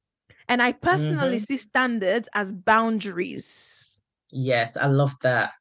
[0.47, 1.39] And I personally Mhm.
[1.39, 4.01] see standards as boundaries.
[4.31, 4.75] Yes.
[4.77, 5.51] I love that.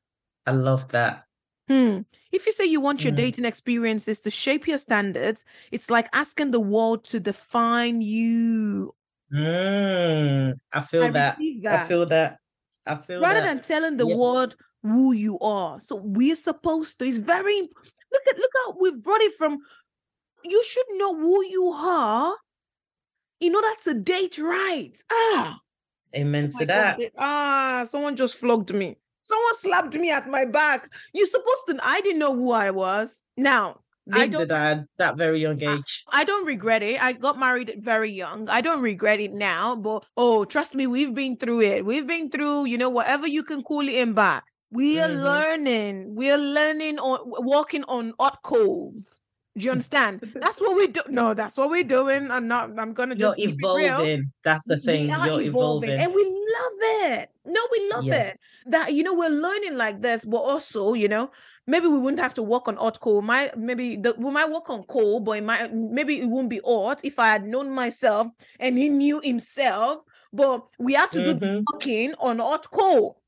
[0.46, 1.27] I love that.
[1.68, 2.01] Hmm.
[2.33, 3.12] If you say you want your Mm.
[3.12, 8.94] dating experiences to shape your standards, it's like asking the world to define you.
[9.33, 11.38] Mm, I feel I that.
[11.38, 12.38] receive I feel that.
[12.87, 13.53] I feel Rather that.
[13.55, 14.16] than telling the Yeah.
[14.18, 15.81] world who you are.
[15.81, 17.07] So we're supposed to.
[17.07, 19.59] It's very look at look how we've brought it from
[20.45, 22.35] you should know who you are
[23.41, 24.93] in order to date right.
[25.12, 25.59] Ah.
[26.17, 27.12] Amen Oh to my God, that.
[27.19, 28.97] ah, someone just flogged me.
[29.23, 30.88] Someone slapped me at my back.
[31.12, 31.79] You're supposed to.
[31.83, 33.23] I didn't know who I was.
[33.37, 34.49] Now, I Neither don't.
[34.49, 36.05] did I at that very young I- age.
[36.11, 37.03] I don't regret it.
[37.03, 38.49] I got married very young.
[38.49, 39.77] I don't regret it now.
[39.77, 41.85] But oh, trust me, we've been through it.
[41.85, 44.45] We've been through, you know, whatever you can call it in back.
[44.70, 45.22] We are Mhm.
[45.24, 46.14] learning.
[46.14, 49.20] We are learning on walking on hot coals.
[49.57, 50.22] Do you understand?
[50.40, 51.00] That's what we do.
[51.09, 52.31] No, that's what we're doing.
[52.31, 52.78] I'm not.
[52.78, 54.33] I'm gonna You're just it evolving.
[54.44, 55.09] That's the thing.
[55.09, 55.90] You're evolving, evolving.
[55.98, 56.78] and we love
[57.12, 57.31] it.
[57.44, 61.31] No, we love it that you know we're learning like this but also you know
[61.66, 64.68] maybe we wouldn't have to work on hot coal might maybe the, we might work
[64.68, 68.26] on coal but it might maybe it won't be hot if i had known myself
[68.61, 70.02] and he knew himself
[70.33, 71.64] but we had to do the Mhm.
[71.72, 73.22] working on hot coal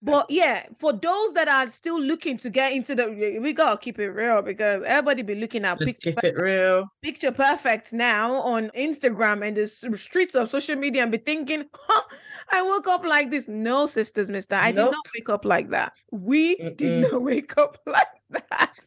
[0.00, 3.98] but yeah for those that are still looking to get into the we gotta keep
[3.98, 6.84] it real because everybody be looking at Let's picture keep it real.
[7.02, 12.02] picture perfect now on Instagram and the streets of social media and be thinking, huh,
[12.50, 13.48] I woke up like this.
[13.48, 15.92] No, sisters, mister, I did not wake up like that.
[16.12, 17.12] We did Mm-mm.
[17.12, 18.78] not wake up like that.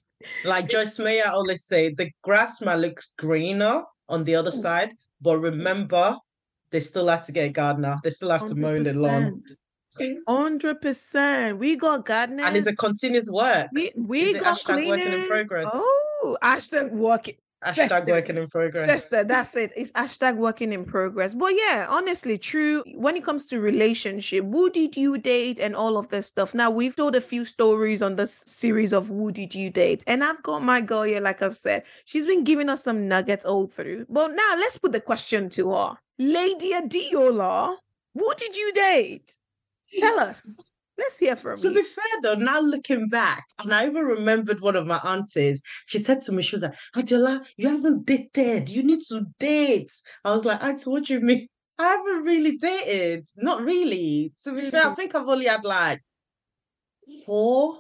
[0.46, 5.40] Like Joyce Meyer always say, the grass might look greener on the other side, but
[5.40, 6.18] remember,
[6.72, 7.98] they still have to get a gardener.
[8.04, 9.44] They still have to mow the lawn.
[9.98, 11.58] 100 percent.
[11.58, 12.46] We got gardeners.
[12.46, 13.70] And it's a continuous work.
[13.74, 15.70] we we got hashtag working in progress?
[15.74, 17.36] Oh, hashtag working.
[17.64, 18.06] Hashtag Sister.
[18.08, 18.90] working in progress.
[18.90, 19.72] Sister, that's it.
[19.76, 21.36] It's hashtag working in progress.
[21.36, 22.84] But yeah, honestly, true.
[22.96, 26.56] When it comes to relationship, who did you date and all of this stuff?
[26.56, 30.24] Now we've told a few stories on this series of who did you date, and
[30.24, 31.22] I've got my girl here.
[31.22, 34.08] Like I've said, she's been giving us some nuggets all through.
[34.10, 37.76] But now let's put the question to her, Lady Adeola.
[38.16, 39.38] Who did you date?
[40.00, 40.58] Tell us.
[40.98, 41.76] Let's hear from To you.
[41.76, 45.98] be fair though, now looking back, and I even remembered one of my aunties, she
[46.00, 48.70] said to me, she was like, Adela, you haven't dated.
[48.70, 49.92] You need to date.
[50.24, 51.48] I was like, Auntie, what do you mean?
[51.80, 53.26] I haven't really dated.
[53.38, 54.34] Not really.
[54.44, 56.02] To be fair, I think I've only had like
[57.26, 57.80] four.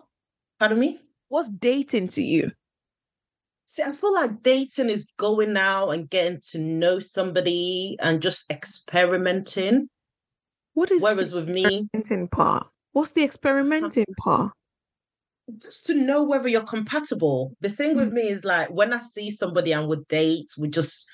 [0.59, 0.99] Pardon me?
[1.27, 2.51] What's dating to you?
[3.65, 8.49] See, I feel like dating is going out and getting to know somebody and just
[8.51, 9.89] experimenting.
[10.73, 12.67] What is Whereas the with me, experimenting part?
[12.93, 14.51] What's the experimenting part?
[15.57, 17.53] just to know whether you're compatible.
[17.59, 17.95] The thing Mm.
[17.97, 21.09] with me is like when I see somebody and we date, we just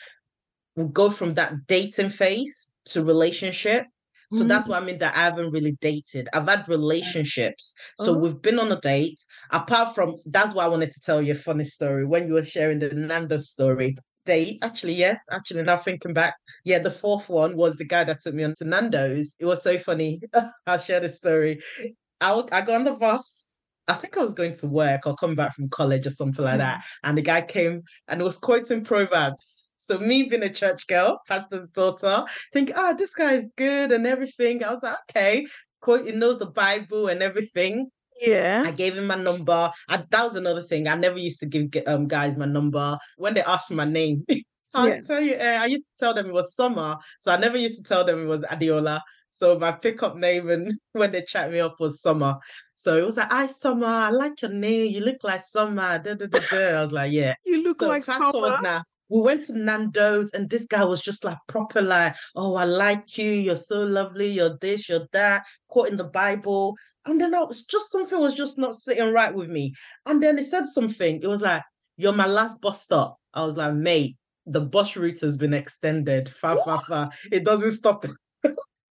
[0.76, 3.88] we go from that dating phase to relationship.
[4.34, 4.48] So Mm.
[4.50, 6.28] that's what I mean that I haven't really dated.
[6.34, 7.74] I've had relationships.
[7.98, 8.17] So Oh.
[8.17, 9.20] we've been on a date.
[9.52, 12.46] Apart from that's why I wanted to tell you a funny story when you were
[12.46, 13.96] sharing the Nando story.
[14.28, 16.36] Date, actually, yeah, actually, now thinking back,
[16.66, 19.36] yeah, the fourth one was the guy that took me on to Nando's.
[19.40, 20.20] It was so funny.
[20.68, 21.60] I'll share the story.
[22.20, 23.56] I, I got on the bus.
[23.88, 26.58] I think I was going to work or coming back from college or something like
[26.58, 26.84] that.
[27.04, 29.72] And the guy came and was quoting Proverbs.
[29.78, 34.06] So me being a church girl, pastor's daughter, think, ah, this guy is good and
[34.06, 34.62] everything.
[34.62, 35.48] I was like, okay,
[35.80, 37.90] quote, he knows the Bible and everything.
[38.20, 38.64] Yeah.
[38.66, 39.72] I gave him my number.
[39.90, 40.88] I, that was another thing.
[40.88, 44.26] I never used to give um guys my number when they asked my name.
[44.74, 45.02] I'll Yeah.
[45.02, 47.84] tell you, uh, I used to tell them it was Summer, so I never used
[47.84, 49.02] to tell them it was Adeola.
[49.30, 52.36] So my pickup name and when they chat me up was Summer.
[52.76, 53.86] So it was like, "Hi, Summer.
[53.88, 54.92] I like your name.
[54.92, 56.80] You look like Summer." Da, da, da, da.
[56.80, 58.60] I was like, "Yeah." You look So like fast summer.
[58.62, 58.84] now.
[59.10, 63.18] We went to Nando's and this guy was just like proper like, oh, I like
[63.18, 63.32] you.
[63.32, 64.28] You're so lovely.
[64.28, 65.46] You're this, you're that.
[65.70, 66.76] Quoting the Bible.
[67.08, 69.74] And then I was just something was just not sitting right with me.
[70.06, 71.22] And then he said something.
[71.22, 71.63] It was like,
[71.98, 73.17] you're my last bus stop.
[73.34, 76.30] I was like, mate, the bus route has been extended.
[76.30, 77.10] Fa fa fa.
[77.32, 78.06] It doesn't stop.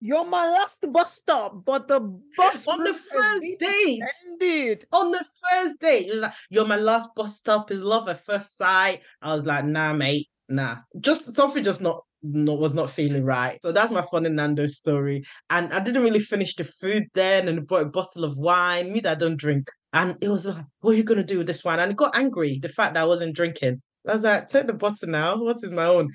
[0.06, 2.02] You're my last bus stop, but the
[2.36, 4.02] bus On the first date.
[4.02, 4.86] extended.
[4.92, 8.26] On the first date, he was like, You're my last bus stop, is love at
[8.26, 9.02] first sight.
[9.22, 10.80] I was like, nah, mate, nah.
[11.00, 13.60] Just something just not no, was not feeling right.
[13.62, 15.24] So that's my funny Nando story.
[15.50, 18.94] And I didn't really finish the food then and he brought a bottle of wine.
[18.94, 19.68] Me that I don't drink.
[19.92, 21.80] And it was like, what are you gonna do with this wine?
[21.80, 23.82] And he got angry, the fact that I wasn't drinking.
[24.08, 25.38] I was like, take the bottle now.
[25.38, 26.10] What is my own?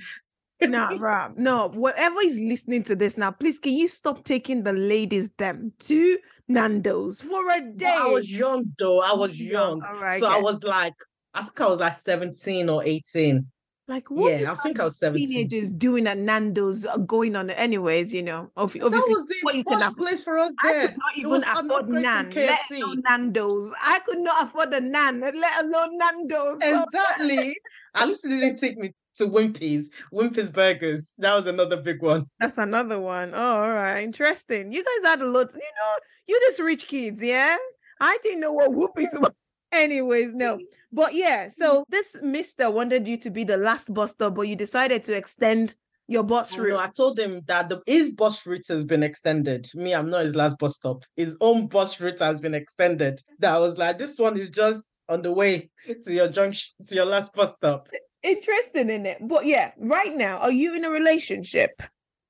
[0.61, 1.37] Nah, Rob.
[1.37, 5.73] No, whatever is listening to this now, please can you stop taking the ladies them
[5.81, 6.19] to
[6.49, 7.87] Nando's for a day?
[7.87, 9.01] I was young though.
[9.01, 9.81] I was Young,
[10.19, 10.95] so I was like,
[11.35, 13.47] I think I was like 17 or 18.
[13.89, 14.39] Like what?
[14.39, 15.27] yeah, I think I was 17.
[15.29, 18.51] teenagers doing at Nando's going on anyways, you know.
[18.55, 19.97] obviously, That was the you can posh afford.
[19.97, 23.75] place for us There, I could not It even afford Nan, let alone Nando's.
[23.83, 26.59] I could not afford a Nan, let alone Nando's.
[26.63, 27.57] Exactly.
[27.95, 29.91] At least it didn't take me to Wimpy's.
[30.13, 31.15] Wimpy's Burgers.
[31.17, 32.27] That was another big one.
[32.39, 33.33] that's another one.
[33.35, 34.71] Oh, all right, interesting.
[34.71, 35.51] You guys had a lot.
[35.55, 35.95] You know,
[36.27, 37.57] you just rich kids, yeah.
[38.01, 39.33] I didn't know what whoopies was.
[39.73, 40.57] Anyways, no.
[40.59, 40.61] Mm.
[40.93, 44.57] But yeah, so this mister wanted you to be the last bus stop, but you
[44.57, 45.75] decided to extend
[46.07, 46.79] your bus No, route.
[46.79, 49.69] I told him that the, his bus route has been extended.
[49.75, 51.05] Me, I'm not his last bus stop.
[51.17, 53.21] His own bus route has been extended.
[53.41, 55.69] That I was like, this one is just on the way
[56.05, 57.89] to your junction, to your last bus stop.
[58.23, 59.19] Interesting in it.
[59.21, 61.83] But yeah, right now, are you in a relationship?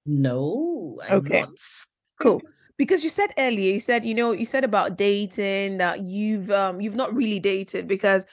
[0.04, 1.40] No, I'm Okay.
[1.40, 1.50] not.
[2.20, 2.42] Cool.
[2.76, 6.80] Because you said earlier, you said, you know, you said about dating that you've um
[6.80, 8.26] you've not really dated because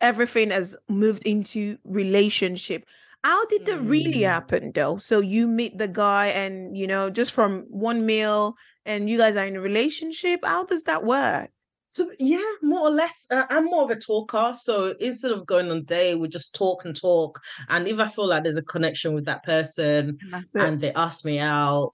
[0.00, 2.84] everything has moved into relationship.
[3.22, 4.22] How did that really Mm.
[4.22, 4.98] happen though?
[4.98, 9.36] So you meet the guy and you know, just from one meal and you guys
[9.36, 10.40] are in a relationship.
[10.44, 11.50] How does that work?
[11.88, 14.54] So yeah, more or less, uh, I'm more of a talker.
[14.60, 17.40] So instead of going on day we just talk and talk.
[17.68, 20.60] And if I feel like there's a connection with that person, And that's it.
[20.60, 21.92] and they ask me out,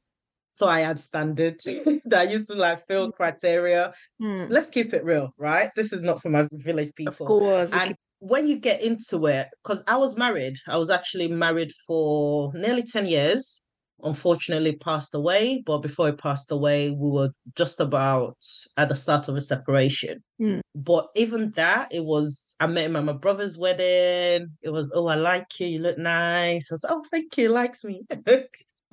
[0.61, 1.57] so I had standard
[2.11, 3.95] that I used to like fill criteria.
[4.21, 5.71] Hmm, Let's keep it real, right?
[5.75, 7.27] This is not for my village Of people.
[7.27, 7.73] course.
[7.73, 11.73] And keep- when you get into it, because I was married, I was actually married
[11.87, 13.63] for nearly 10 years.
[14.03, 15.63] Unfortunately, passed away.
[15.65, 18.37] But before he passed away, we were just about
[18.77, 20.23] at the start of a separation.
[20.39, 20.61] Hmm.
[20.75, 24.49] But even that, it was, I met him at my brother's wedding.
[24.63, 25.67] It was, oh, I like you.
[25.69, 26.71] You look nice.
[26.71, 27.45] I was, oh, thank you.
[27.45, 28.03] He likes me.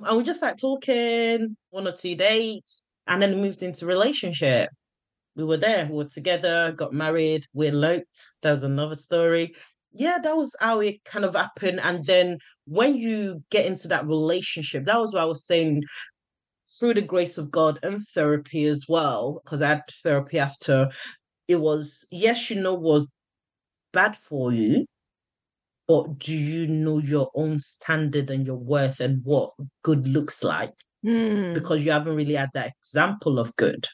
[0.00, 4.70] and we just started talking, one or two dates, and then moved into relationship
[5.38, 8.26] we were there, we were together, got married, we eloped.
[8.42, 9.54] There's another story.
[9.92, 11.80] Yeah, that was how it kind of happened.
[11.80, 15.84] And then when you get into that relationship, that was what I was saying
[16.78, 20.90] through the grace of God and therapy as well, because I had therapy after.
[21.46, 23.08] It was, yes, you know, was
[23.92, 24.86] bad for you,
[25.88, 30.74] but do you know your own standard and your worth and what good looks like?
[31.02, 33.86] Hmm, because you haven't really had that example of good.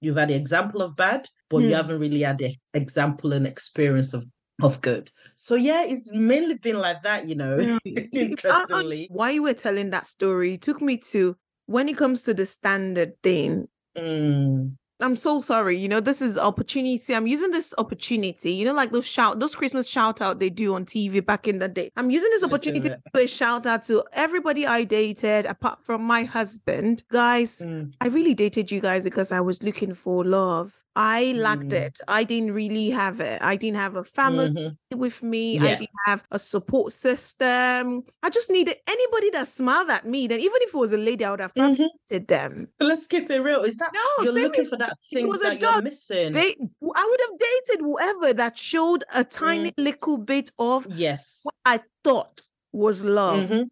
[0.00, 1.74] You've had the example of bad, but you Hmm.
[1.74, 4.24] haven't really had the example and experience of
[4.62, 5.10] of good.
[5.36, 7.58] So yeah, it's mainly been like that, you know.
[7.58, 11.36] Yeah, y- y- I- I- Interestingly, While you were telling that story, took me to
[11.66, 13.68] when it comes to the standard thing.
[13.96, 15.76] Mm, I'm so sorry.
[15.76, 17.14] You know, this is opportunity.
[17.14, 18.52] I'm using this opportunity.
[18.52, 21.58] You know, like those shout, those Christmas shout out they do on TV back in
[21.58, 21.90] the day.
[21.96, 22.90] I'm using this opportunity it.
[22.90, 27.04] to do a shout out to everybody I dated, apart from my husband.
[27.10, 30.81] Guys, mm, I really dated you guys because I was looking for love.
[30.94, 31.86] I lacked Mm.
[31.86, 32.00] it.
[32.08, 33.40] I didn't really have it.
[33.42, 34.76] I didn't have a family mhm.
[34.94, 35.58] with me.
[35.58, 38.02] I didn't have a support system.
[38.22, 40.26] I just needed anybody that smiled at me.
[40.26, 41.88] Then even if it was a lady, I would have Mhm.
[42.10, 42.68] hated them.
[42.78, 43.62] But let's keep it real.
[43.62, 46.32] Is that No, you're looking for that thing that you're missing?
[46.32, 51.40] They, I would have dated whoever that showed a tiny little bit of yes.
[51.44, 53.68] what I thought was love mhm,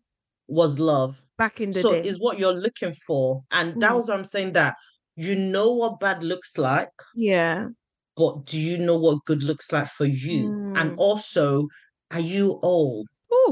[0.49, 1.23] Was love.
[1.39, 1.83] back in the day.
[1.83, 2.09] so day.
[2.09, 3.43] is what you're looking for.
[3.51, 3.97] And that Mm.
[3.97, 4.77] was what I'm saying that
[5.17, 6.91] you know what bad looks like.
[7.15, 7.69] yeah.
[8.17, 10.57] but do you know what good looks like for you?
[10.75, 10.99] And Mm.
[10.99, 11.67] also,
[12.11, 12.61] are you?
[12.65, 13.07] Ooh.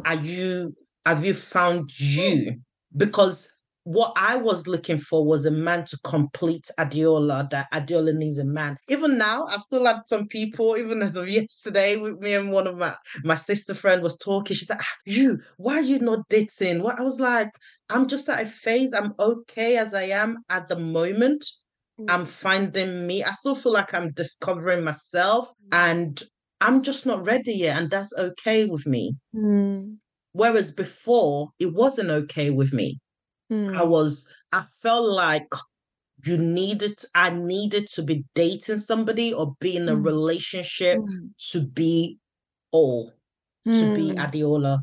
[0.04, 0.74] Are you
[1.06, 2.60] have you found you?
[2.96, 3.48] Because
[3.88, 8.44] what I was looking for was a man to complete Adeola, that Adeola needs a
[8.44, 8.76] man.
[8.88, 12.66] Even now, I've still had some people, even as of yesterday, with me and one
[12.66, 14.54] of my my sister friend was talking.
[14.54, 16.82] She's like, ah, you, why are you not dating?
[16.82, 17.48] What I was like,
[17.88, 18.92] I'm just at a phase.
[18.92, 21.46] I'm okay as I am at the moment.
[22.08, 22.28] I'm Mm.
[22.28, 23.24] finding me.
[23.24, 26.22] I still feel like I'm discovering myself and
[26.60, 27.80] I'm just not ready yet.
[27.80, 29.16] And that's okay with me.
[29.34, 29.96] Mm.
[30.32, 32.98] Whereas before, it wasn't okay with me.
[33.76, 33.88] I Mm.
[33.88, 35.48] was, I felt like
[36.24, 40.04] you needed, I needed to be dating somebody or be in a Mm.
[40.04, 41.34] relationship Mm.
[41.50, 42.18] to be
[42.72, 43.12] all,
[43.74, 44.16] to be Mm.
[44.16, 44.80] Adeola.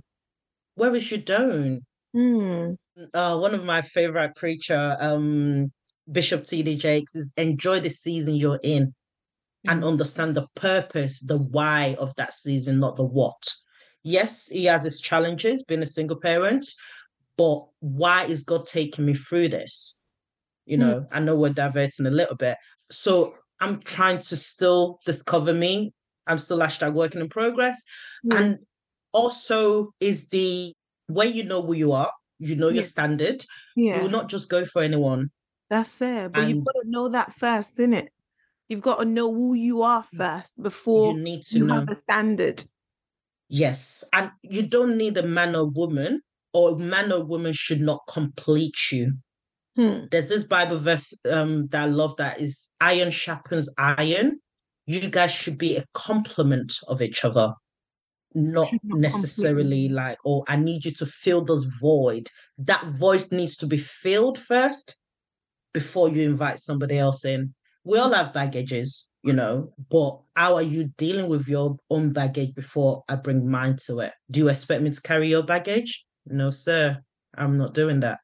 [0.75, 1.83] Whereas you don't.
[2.15, 2.75] Mm.
[3.13, 5.71] Uh, one of my favorite preacher, um,
[6.11, 6.75] Bishop T.D.
[6.75, 8.93] Jakes, is enjoy the season you're in
[9.67, 9.87] and Mm.
[9.87, 13.41] understand the purpose, the why of that season, not the what.
[14.03, 16.65] Yes, he has his challenges being a single parent,
[17.37, 20.03] but why is God taking me through this?
[20.65, 20.79] You Mm.
[20.79, 22.57] know, I know we're diverting a little bit.
[22.91, 25.93] So I'm trying to still discover me.
[26.27, 27.83] I'm still hashtag working in progress.
[28.23, 28.41] Yeah.
[28.41, 28.59] And
[29.13, 30.73] also is the
[31.07, 32.85] when you know who you are, you know your Yeah.
[32.85, 33.43] standard,
[33.89, 34.03] you Yeah.
[34.03, 35.29] will not just go for anyone.
[35.69, 36.33] That's it.
[36.33, 38.09] But you've got to know that first, innit?
[38.69, 41.75] You've got to know who you are first before You need to you know.
[41.75, 42.65] have a standard.
[43.49, 46.21] Yes, and you don't need a man or woman,
[46.55, 49.17] or man or woman should not complete you.
[49.75, 50.05] Hmm.
[50.09, 54.39] There's this Bible verse um that I love that is iron sharpens iron.
[54.85, 57.51] You guys should be a complement of each other,
[58.33, 59.93] not not necessarily complement.
[59.95, 62.29] like, oh, I need you to fill this void.
[62.57, 64.97] That void needs to be filled first
[65.73, 67.53] before you invite somebody else in.
[67.83, 72.55] We all have baggages, you know, but how are you dealing with your own baggage
[72.55, 74.13] before I bring mine to it?
[74.31, 76.05] Do you expect me to carry your baggage?
[76.25, 76.99] No, sir.
[77.37, 78.19] I'm not doing that.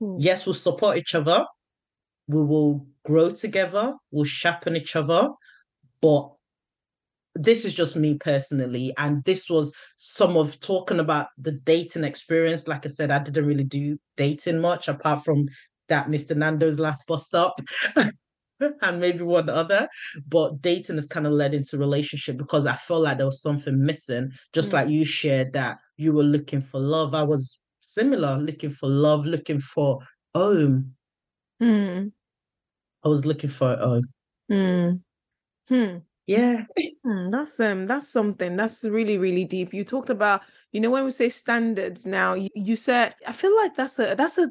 [0.00, 0.16] Hmm.
[0.18, 1.46] Yes, we'll support each other.
[2.28, 3.94] We will grow together.
[4.10, 5.28] We'll sharpen each other.
[6.00, 6.30] But
[7.34, 8.92] this is just me personally.
[8.98, 12.66] And this was some of talking about the dating experience.
[12.66, 15.48] Like I said, I didn't really do dating much apart from
[15.88, 16.36] that Mr.
[16.36, 17.60] Nando's last bus stop.
[18.82, 19.88] and maybe one other,
[20.26, 23.84] but dating has kind of led into relationship because I felt like there was something
[23.84, 24.30] missing.
[24.52, 24.74] Just Mm.
[24.74, 29.26] like you shared that you were looking for love, I was similar, looking for love,
[29.26, 30.00] looking for
[30.34, 30.96] home.
[31.60, 32.08] Hmm.
[33.04, 34.08] I was looking for home.
[34.48, 34.90] Hmm.
[35.68, 35.98] Hmm.
[36.26, 36.66] Yeah,
[37.04, 39.72] Hmm, that's um that's something that's really really deep.
[39.74, 40.42] You talked about,
[40.72, 44.14] you know, when we say standards now, you, you said I feel like that's a
[44.16, 44.50] that's a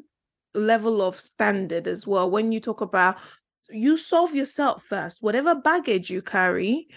[0.54, 2.30] level of standard as well.
[2.30, 3.18] When you talk about
[3.70, 6.88] you solve yourself first, whatever baggage you carry.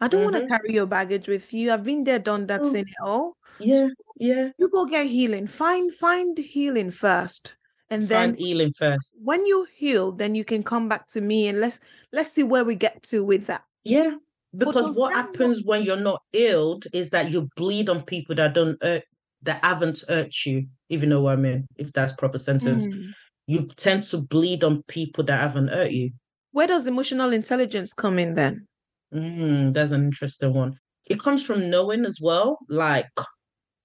[0.00, 1.70] I don't want to carry your baggage with you.
[1.72, 2.64] I've been there, done that, Oh.
[2.72, 3.36] seen it all.
[3.60, 4.50] yeah, yeah.
[4.58, 5.46] You go get healing.
[5.46, 7.54] Find find healing first,
[7.90, 9.14] and then healing first.
[9.22, 11.78] when you heal, then you can come back to me and let's
[12.12, 13.62] let's see where we get to with that.
[13.84, 14.14] Yeah,
[14.56, 18.34] because what that not- happens when you're not healed is that you bleed on people
[18.36, 19.04] that don't hurt,
[19.42, 20.66] that haven't hurt you.
[20.88, 22.88] If you know what I mean, if that's proper sentence.
[22.88, 23.12] Mm.
[23.46, 26.10] You tend to bleed on people that haven't hurt you.
[26.52, 28.66] Where does emotional intelligence come in then?
[29.14, 30.78] Mm, that's an interesting one.
[31.08, 33.06] It comes from knowing as well, like,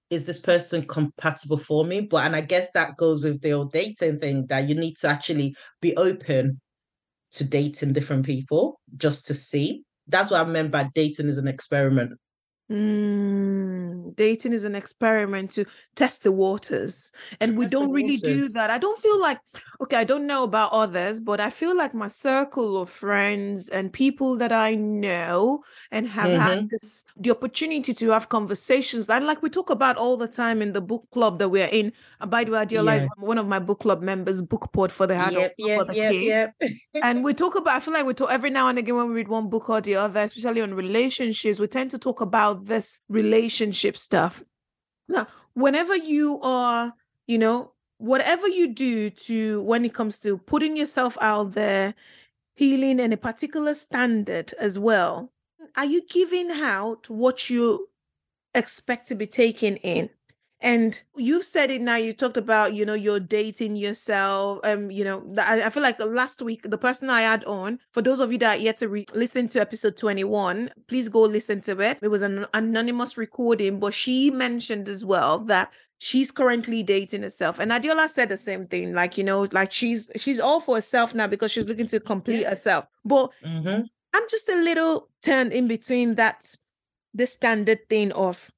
[0.10, 2.02] is this person compatible for me?
[2.02, 5.08] But and I guess that goes with the old dating thing that you need to
[5.08, 6.62] actually be open
[7.32, 9.84] to dating different people just to see.
[10.08, 12.12] That's what I meant by dating is an experiment.
[12.70, 15.66] Mm, dating is an experiment to
[15.96, 17.12] test the waters.
[17.40, 18.70] And we test the don't really do that.
[18.70, 19.40] I don't feel like,
[19.82, 23.94] okay, I don't know about others, but I feel like my circle of friends and
[23.94, 29.10] people that I know and have had this the opportunity to have conversations.
[29.10, 31.94] And like we talk about all the time in the book club that we're in.
[32.20, 33.10] And by the way, Adeola is Yeah.
[33.18, 35.96] one of my book club members, book port for the Yep, adults, not for the
[35.96, 36.72] yep, kids yep.
[37.02, 39.14] and we talk about i feel like we talk every now and again when we
[39.16, 43.00] read one book or the other especially on relationships we tend to talk about this
[43.10, 44.44] relationship stuff.
[45.08, 45.28] Now
[45.58, 46.94] whenever you are
[47.26, 51.96] you know whatever you do to when it comes to putting yourself out there
[52.56, 55.32] healing in a particular standard as well
[55.76, 57.90] are you giving out what you
[58.54, 60.10] expect to be taken in
[60.62, 65.04] and you've said it now you talked about you know you're dating yourself um you
[65.04, 68.32] know I, I feel like last week the person i had on for those of
[68.32, 72.00] you that are yet to re- listen to episode 21 please go listen to it
[72.02, 77.60] it was an anonymous recording but she mentioned as well that she's currently dating herself
[77.60, 81.14] and adeola said the same thing like you know like she's she's all for herself
[81.14, 82.50] now because she's looking to complete Yeah.
[82.52, 83.86] herself but Mhm.
[84.14, 86.46] i'm just a little turned in between that
[87.14, 88.50] the standard thing of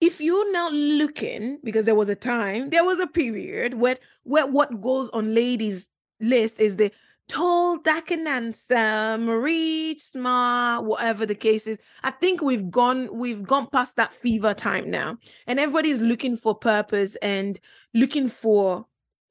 [0.00, 4.46] if you're now looking, because there was a time, there was a period where where
[4.46, 5.90] what goes on ladies'
[6.20, 6.92] list is the
[7.28, 11.78] tall, dark and handsome, rich, smart, whatever the case is.
[12.02, 16.54] I think we've gone we've gone past that fever time now, and everybody's looking for
[16.54, 17.58] purpose and
[17.94, 18.86] looking for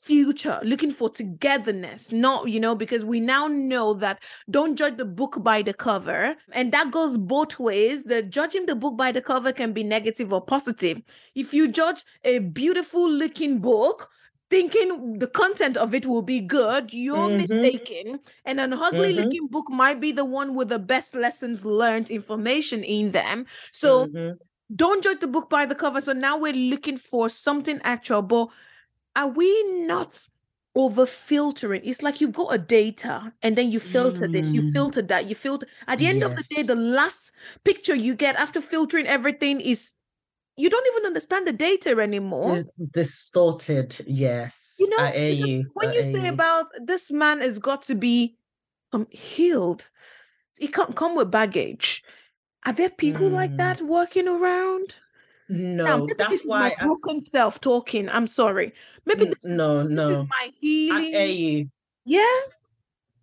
[0.08, 5.06] future looking for togetherness not you know because we now know that don't judge the
[5.06, 9.22] book by the cover and that goes both ways the judging the book by the
[9.22, 11.02] cover can be negative or positive
[11.36, 14.10] if you judge a beautiful looking book
[14.50, 17.38] thinking the content of it will be good, you're mm-hmm.
[17.38, 18.20] mistaken.
[18.46, 19.24] And an ugly mm-hmm.
[19.24, 23.46] looking book might be the one with the best lessons learned information in them.
[23.72, 24.36] So mm-hmm.
[24.76, 26.02] don't judge the book by the cover.
[26.02, 28.50] So now we're looking for something actual, but
[29.18, 30.28] are we not
[30.76, 31.82] over filtering?
[31.84, 34.32] It's like you've got a data and then you filter mm.
[34.32, 34.74] this, you mm.
[34.74, 35.66] filter that, you filter.
[35.88, 36.30] At the end yes.
[36.30, 37.32] of the day, the last
[37.64, 39.96] picture you get after filtering everything is
[40.56, 42.54] you don't even understand the data anymore.
[42.54, 44.76] Dis- distorted, yes.
[44.80, 45.66] You know, you.
[45.74, 46.30] when I you say you.
[46.30, 48.38] about this man has got to be
[48.94, 49.90] um healed,
[50.60, 52.04] he can't come with baggage.
[52.66, 53.34] Are there people mm.
[53.34, 54.96] like that working around?
[55.50, 58.10] No, now, that's why my broken self talking.
[58.10, 58.74] I'm sorry.
[59.06, 60.10] Maybe this is, no, no.
[60.10, 61.04] This is my healing.
[61.04, 61.70] I hear you.
[62.06, 62.40] Yeah.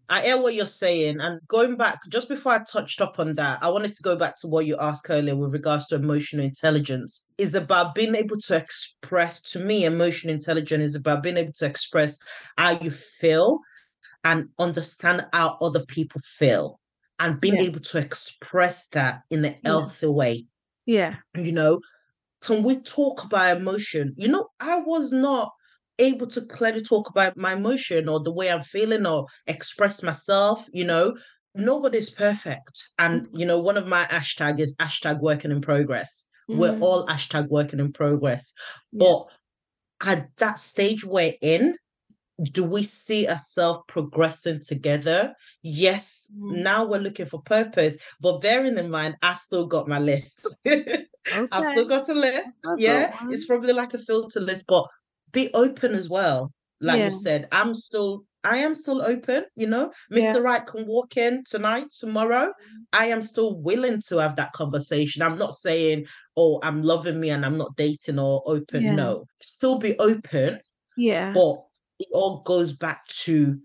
[0.09, 1.21] I hear what you're saying.
[1.21, 4.39] And going back, just before I touched up on that, I wanted to go back
[4.41, 7.25] to what you asked earlier with regards to emotional intelligence.
[7.39, 11.67] Is about being able to express, to me, emotional intelligence is about being able to
[11.67, 12.19] express
[12.59, 13.61] how you feel
[14.25, 16.81] and understand how other people feel
[17.19, 17.63] and being yeah.
[17.63, 20.13] able to express that in a healthy yeah.
[20.13, 20.47] way.
[20.87, 21.17] Yeah.
[21.35, 21.81] You know,
[22.45, 24.13] can we talk about emotion?
[24.17, 25.51] You know, I was not
[25.99, 30.67] able to clearly talk about my emotion or the way I'm feeling or express myself,
[30.73, 31.17] you know.
[31.55, 32.85] Nobody's perfect.
[32.99, 33.37] And, mm-hmm.
[33.39, 36.27] you know, one of my hashtag is hashtag working in progress.
[36.51, 36.61] Mm-hmm.
[36.61, 38.53] We're all hashtag working in progress.
[38.93, 39.27] But
[40.03, 41.77] at that stage we're in,
[42.43, 45.35] do we see ourselves progressing together?
[45.63, 46.63] Yes, mm.
[46.63, 50.49] now we're looking for purpose, but bearing in mind, I still got my list.
[50.67, 51.07] okay.
[51.53, 52.67] I've still got a list.
[52.77, 54.87] yeah, it's probably like a filter list, but
[55.33, 56.53] be open as well.
[56.81, 57.07] Like yeah.
[57.07, 59.91] you said, I'm still I am still open, you know.
[60.13, 60.21] Mr.
[60.21, 60.39] Yeah.
[60.39, 62.53] Right can walk in tonight, tomorrow.
[62.93, 65.23] I am still willing to have that conversation.
[65.23, 66.05] I'm not saying,
[66.37, 68.83] oh, I'm loving me and I'm not dating or open.
[68.83, 68.97] Yeah.
[68.97, 70.61] No, still be open.
[70.97, 71.33] Yeah.
[71.33, 71.57] But
[71.99, 73.59] it all goes back to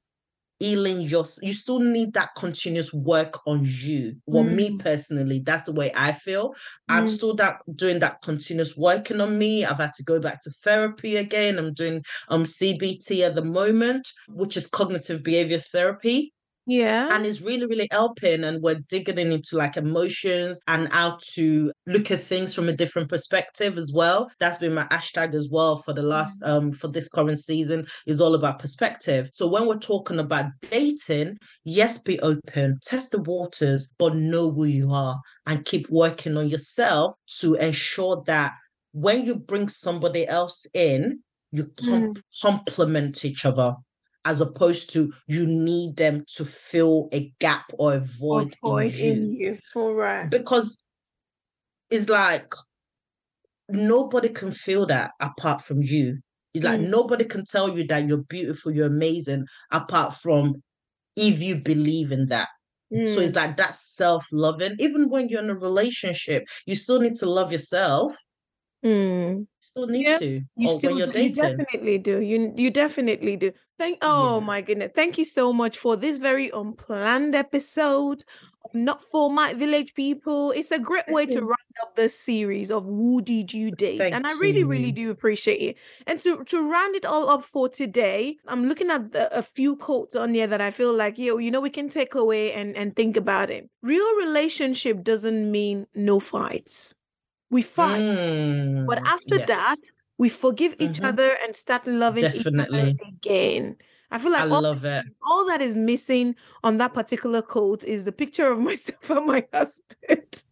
[0.60, 4.16] healing your you still need that continuous work on you.
[4.26, 4.56] Well mm.
[4.56, 6.50] me personally that's the way i feel.
[6.50, 6.56] Mm.
[6.90, 9.64] i'm still that doing that continuous working on me.
[9.64, 11.58] I've had to go back to therapy again.
[11.58, 16.34] I'm doing um cbt at the moment which is cognitive behavior therapy
[16.70, 17.16] yeah.
[17.16, 18.44] And it's really, really helping.
[18.44, 23.10] And we're digging into like emotions and how to look at things from a different
[23.10, 24.30] perspective as well.
[24.40, 26.48] That's been my hashtag as well for the last mm.
[26.48, 29.32] um for this current season is all about perspective.
[29.34, 34.66] So when we're talking about dating, yes, be open, test the waters, but know who
[34.66, 38.54] you are and keep working on yourself to ensure that
[38.92, 41.20] when you bring somebody else in,
[41.52, 42.22] you com- mm.
[42.42, 43.76] complement each other
[44.26, 49.24] as opposed to you need them to fill a gap or a void, void in,
[49.24, 49.58] in you.
[49.76, 50.30] All right.
[50.30, 50.84] Because
[51.90, 52.54] it's like
[53.70, 56.20] nobody can feel that apart from you.
[56.54, 56.90] It's like mm.
[56.90, 60.62] nobody can tell you that you're beautiful, you're amazing, apart from
[61.16, 62.50] if you believe in that.
[62.94, 63.08] Mm.
[63.14, 63.38] So it's mm.
[63.38, 64.76] like that self-loving.
[64.80, 68.16] Even when you're in a relationship, you still need to love yourself.
[68.84, 70.42] Mm still need to.
[70.56, 72.20] You still you definitely do.
[72.22, 73.52] You you definitely do.
[73.78, 74.46] Thank oh yeah.
[74.46, 74.92] my goodness.
[74.94, 78.24] Thank you so much for this very unplanned episode
[78.66, 80.52] of Not For My Village People.
[80.52, 84.00] It's a great way to round up the series of Who Did You Date?
[84.00, 84.68] Thank and I really, you.
[84.68, 85.78] really do appreciate it.
[86.08, 89.78] And to, to round it all up for today, I'm looking at the, a few
[89.78, 92.76] quotes on there that I feel like, yo, you know, we can take away and,
[92.76, 93.70] and think about it.
[93.82, 96.96] Real relationship doesn't mean no fights
[97.50, 99.48] we fight mm, but after yes.
[99.48, 99.78] that
[100.18, 101.06] we forgive each mm-hmm.
[101.06, 102.80] other and start loving Definitely.
[102.82, 103.76] each other again
[104.12, 105.06] I feel like I all, love it.
[105.22, 109.46] All that is missing on that particular quote is the picture of myself and my
[109.54, 110.44] husband.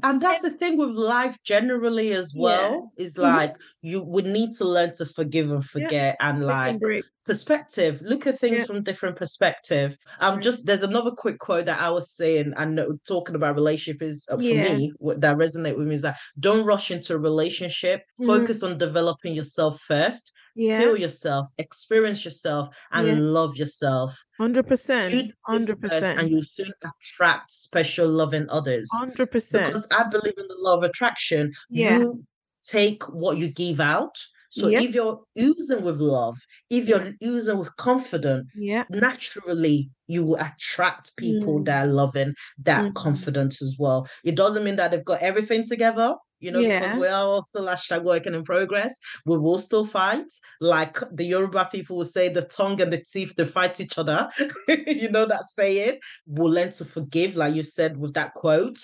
[0.02, 3.04] and that's the thing with life generally as well yeah.
[3.04, 3.22] is mm-hmm.
[3.22, 3.88] like mm-hmm.
[3.88, 6.28] you would need to learn to forgive and forget yeah.
[6.28, 6.80] and like
[7.24, 8.64] perspective look at things Yeah.
[8.64, 10.42] from different perspective um Mm.
[10.42, 14.36] just there's another quick quote that i was saying and talking about relationship is uh,
[14.36, 14.74] for Yeah.
[14.76, 18.26] me what that resonate with me is that don't rush into a relationship Mhm.
[18.26, 20.78] focus on developing yourself first Yeah.
[20.80, 25.12] feel yourself experience yourself and love yourself Hundred you percent.
[25.14, 26.18] do this Hundred first percent.
[26.18, 29.66] and you soon attract special love in others Hundred percent.
[29.68, 31.98] because i believe in the law of attraction Yeah.
[31.98, 32.24] you
[32.62, 34.16] take what you give out
[34.54, 34.82] so Yep.
[34.82, 36.36] if you're oozing with love
[36.68, 38.84] if you're oozing with confidence Yeah.
[38.90, 41.64] naturally you will attract people Mm.
[41.66, 42.34] that are loving
[42.70, 42.94] that Mhm.
[42.94, 46.08] confidence as well it doesn't mean that they've got everything together
[46.44, 46.80] you know Yeah.
[46.80, 48.92] because we are all still hashtag working in progress
[49.24, 50.30] we will still fight
[50.60, 54.20] like the yoruba people will say the tongue and the teeth they fight each other
[55.02, 58.80] you know that saying we'll learn to forgive like you said with that quote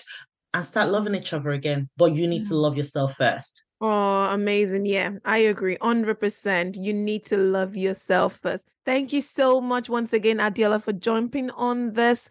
[0.55, 2.61] and start loving each other again but you need to Mm.
[2.65, 4.85] love yourself first Oh, amazing.
[4.85, 5.77] Yeah, I agree.
[5.79, 6.75] 100%.
[6.75, 8.67] You need to love yourself first.
[8.85, 12.27] Thank you so much once again, Adeola, for jumping on this.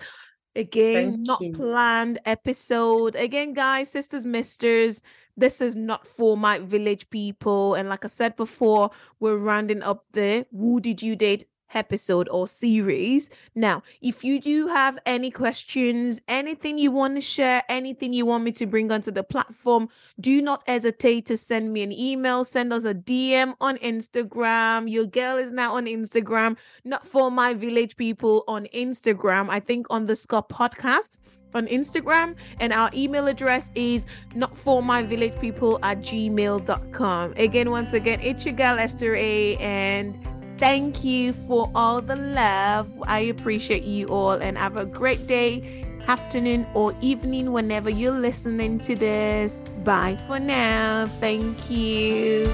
[0.54, 1.52] Again, Thank not you.
[1.52, 3.16] planned episode.
[3.16, 5.02] Again, guys, sisters, misters,
[5.36, 7.74] this is not for my village people.
[7.74, 8.90] And like I said before,
[9.20, 13.30] we're rounding up the Who Did You Date episode or series.
[13.54, 18.44] Now, if you do have any questions, anything you want to share, anything you want
[18.44, 19.88] me to bring onto the platform,
[20.20, 24.90] do not hesitate to send me an email, send us a DM on Instagram.
[24.90, 29.48] Your girl is now on Instagram, not for my village people on Instagram.
[29.48, 31.18] I think on the Scott podcast
[31.54, 32.36] on Instagram.
[32.60, 37.32] And our email address is not for my village people at gmail.com.
[37.36, 39.56] Again, once again, it's your girl Esther A.
[39.56, 40.18] And
[40.58, 42.88] thank you for all the love.
[43.06, 48.80] I appreciate you all and have a great day afternoon or evening whenever you're listening
[48.80, 49.62] to this.
[49.84, 51.06] Bye for now.
[51.20, 52.50] Thank you.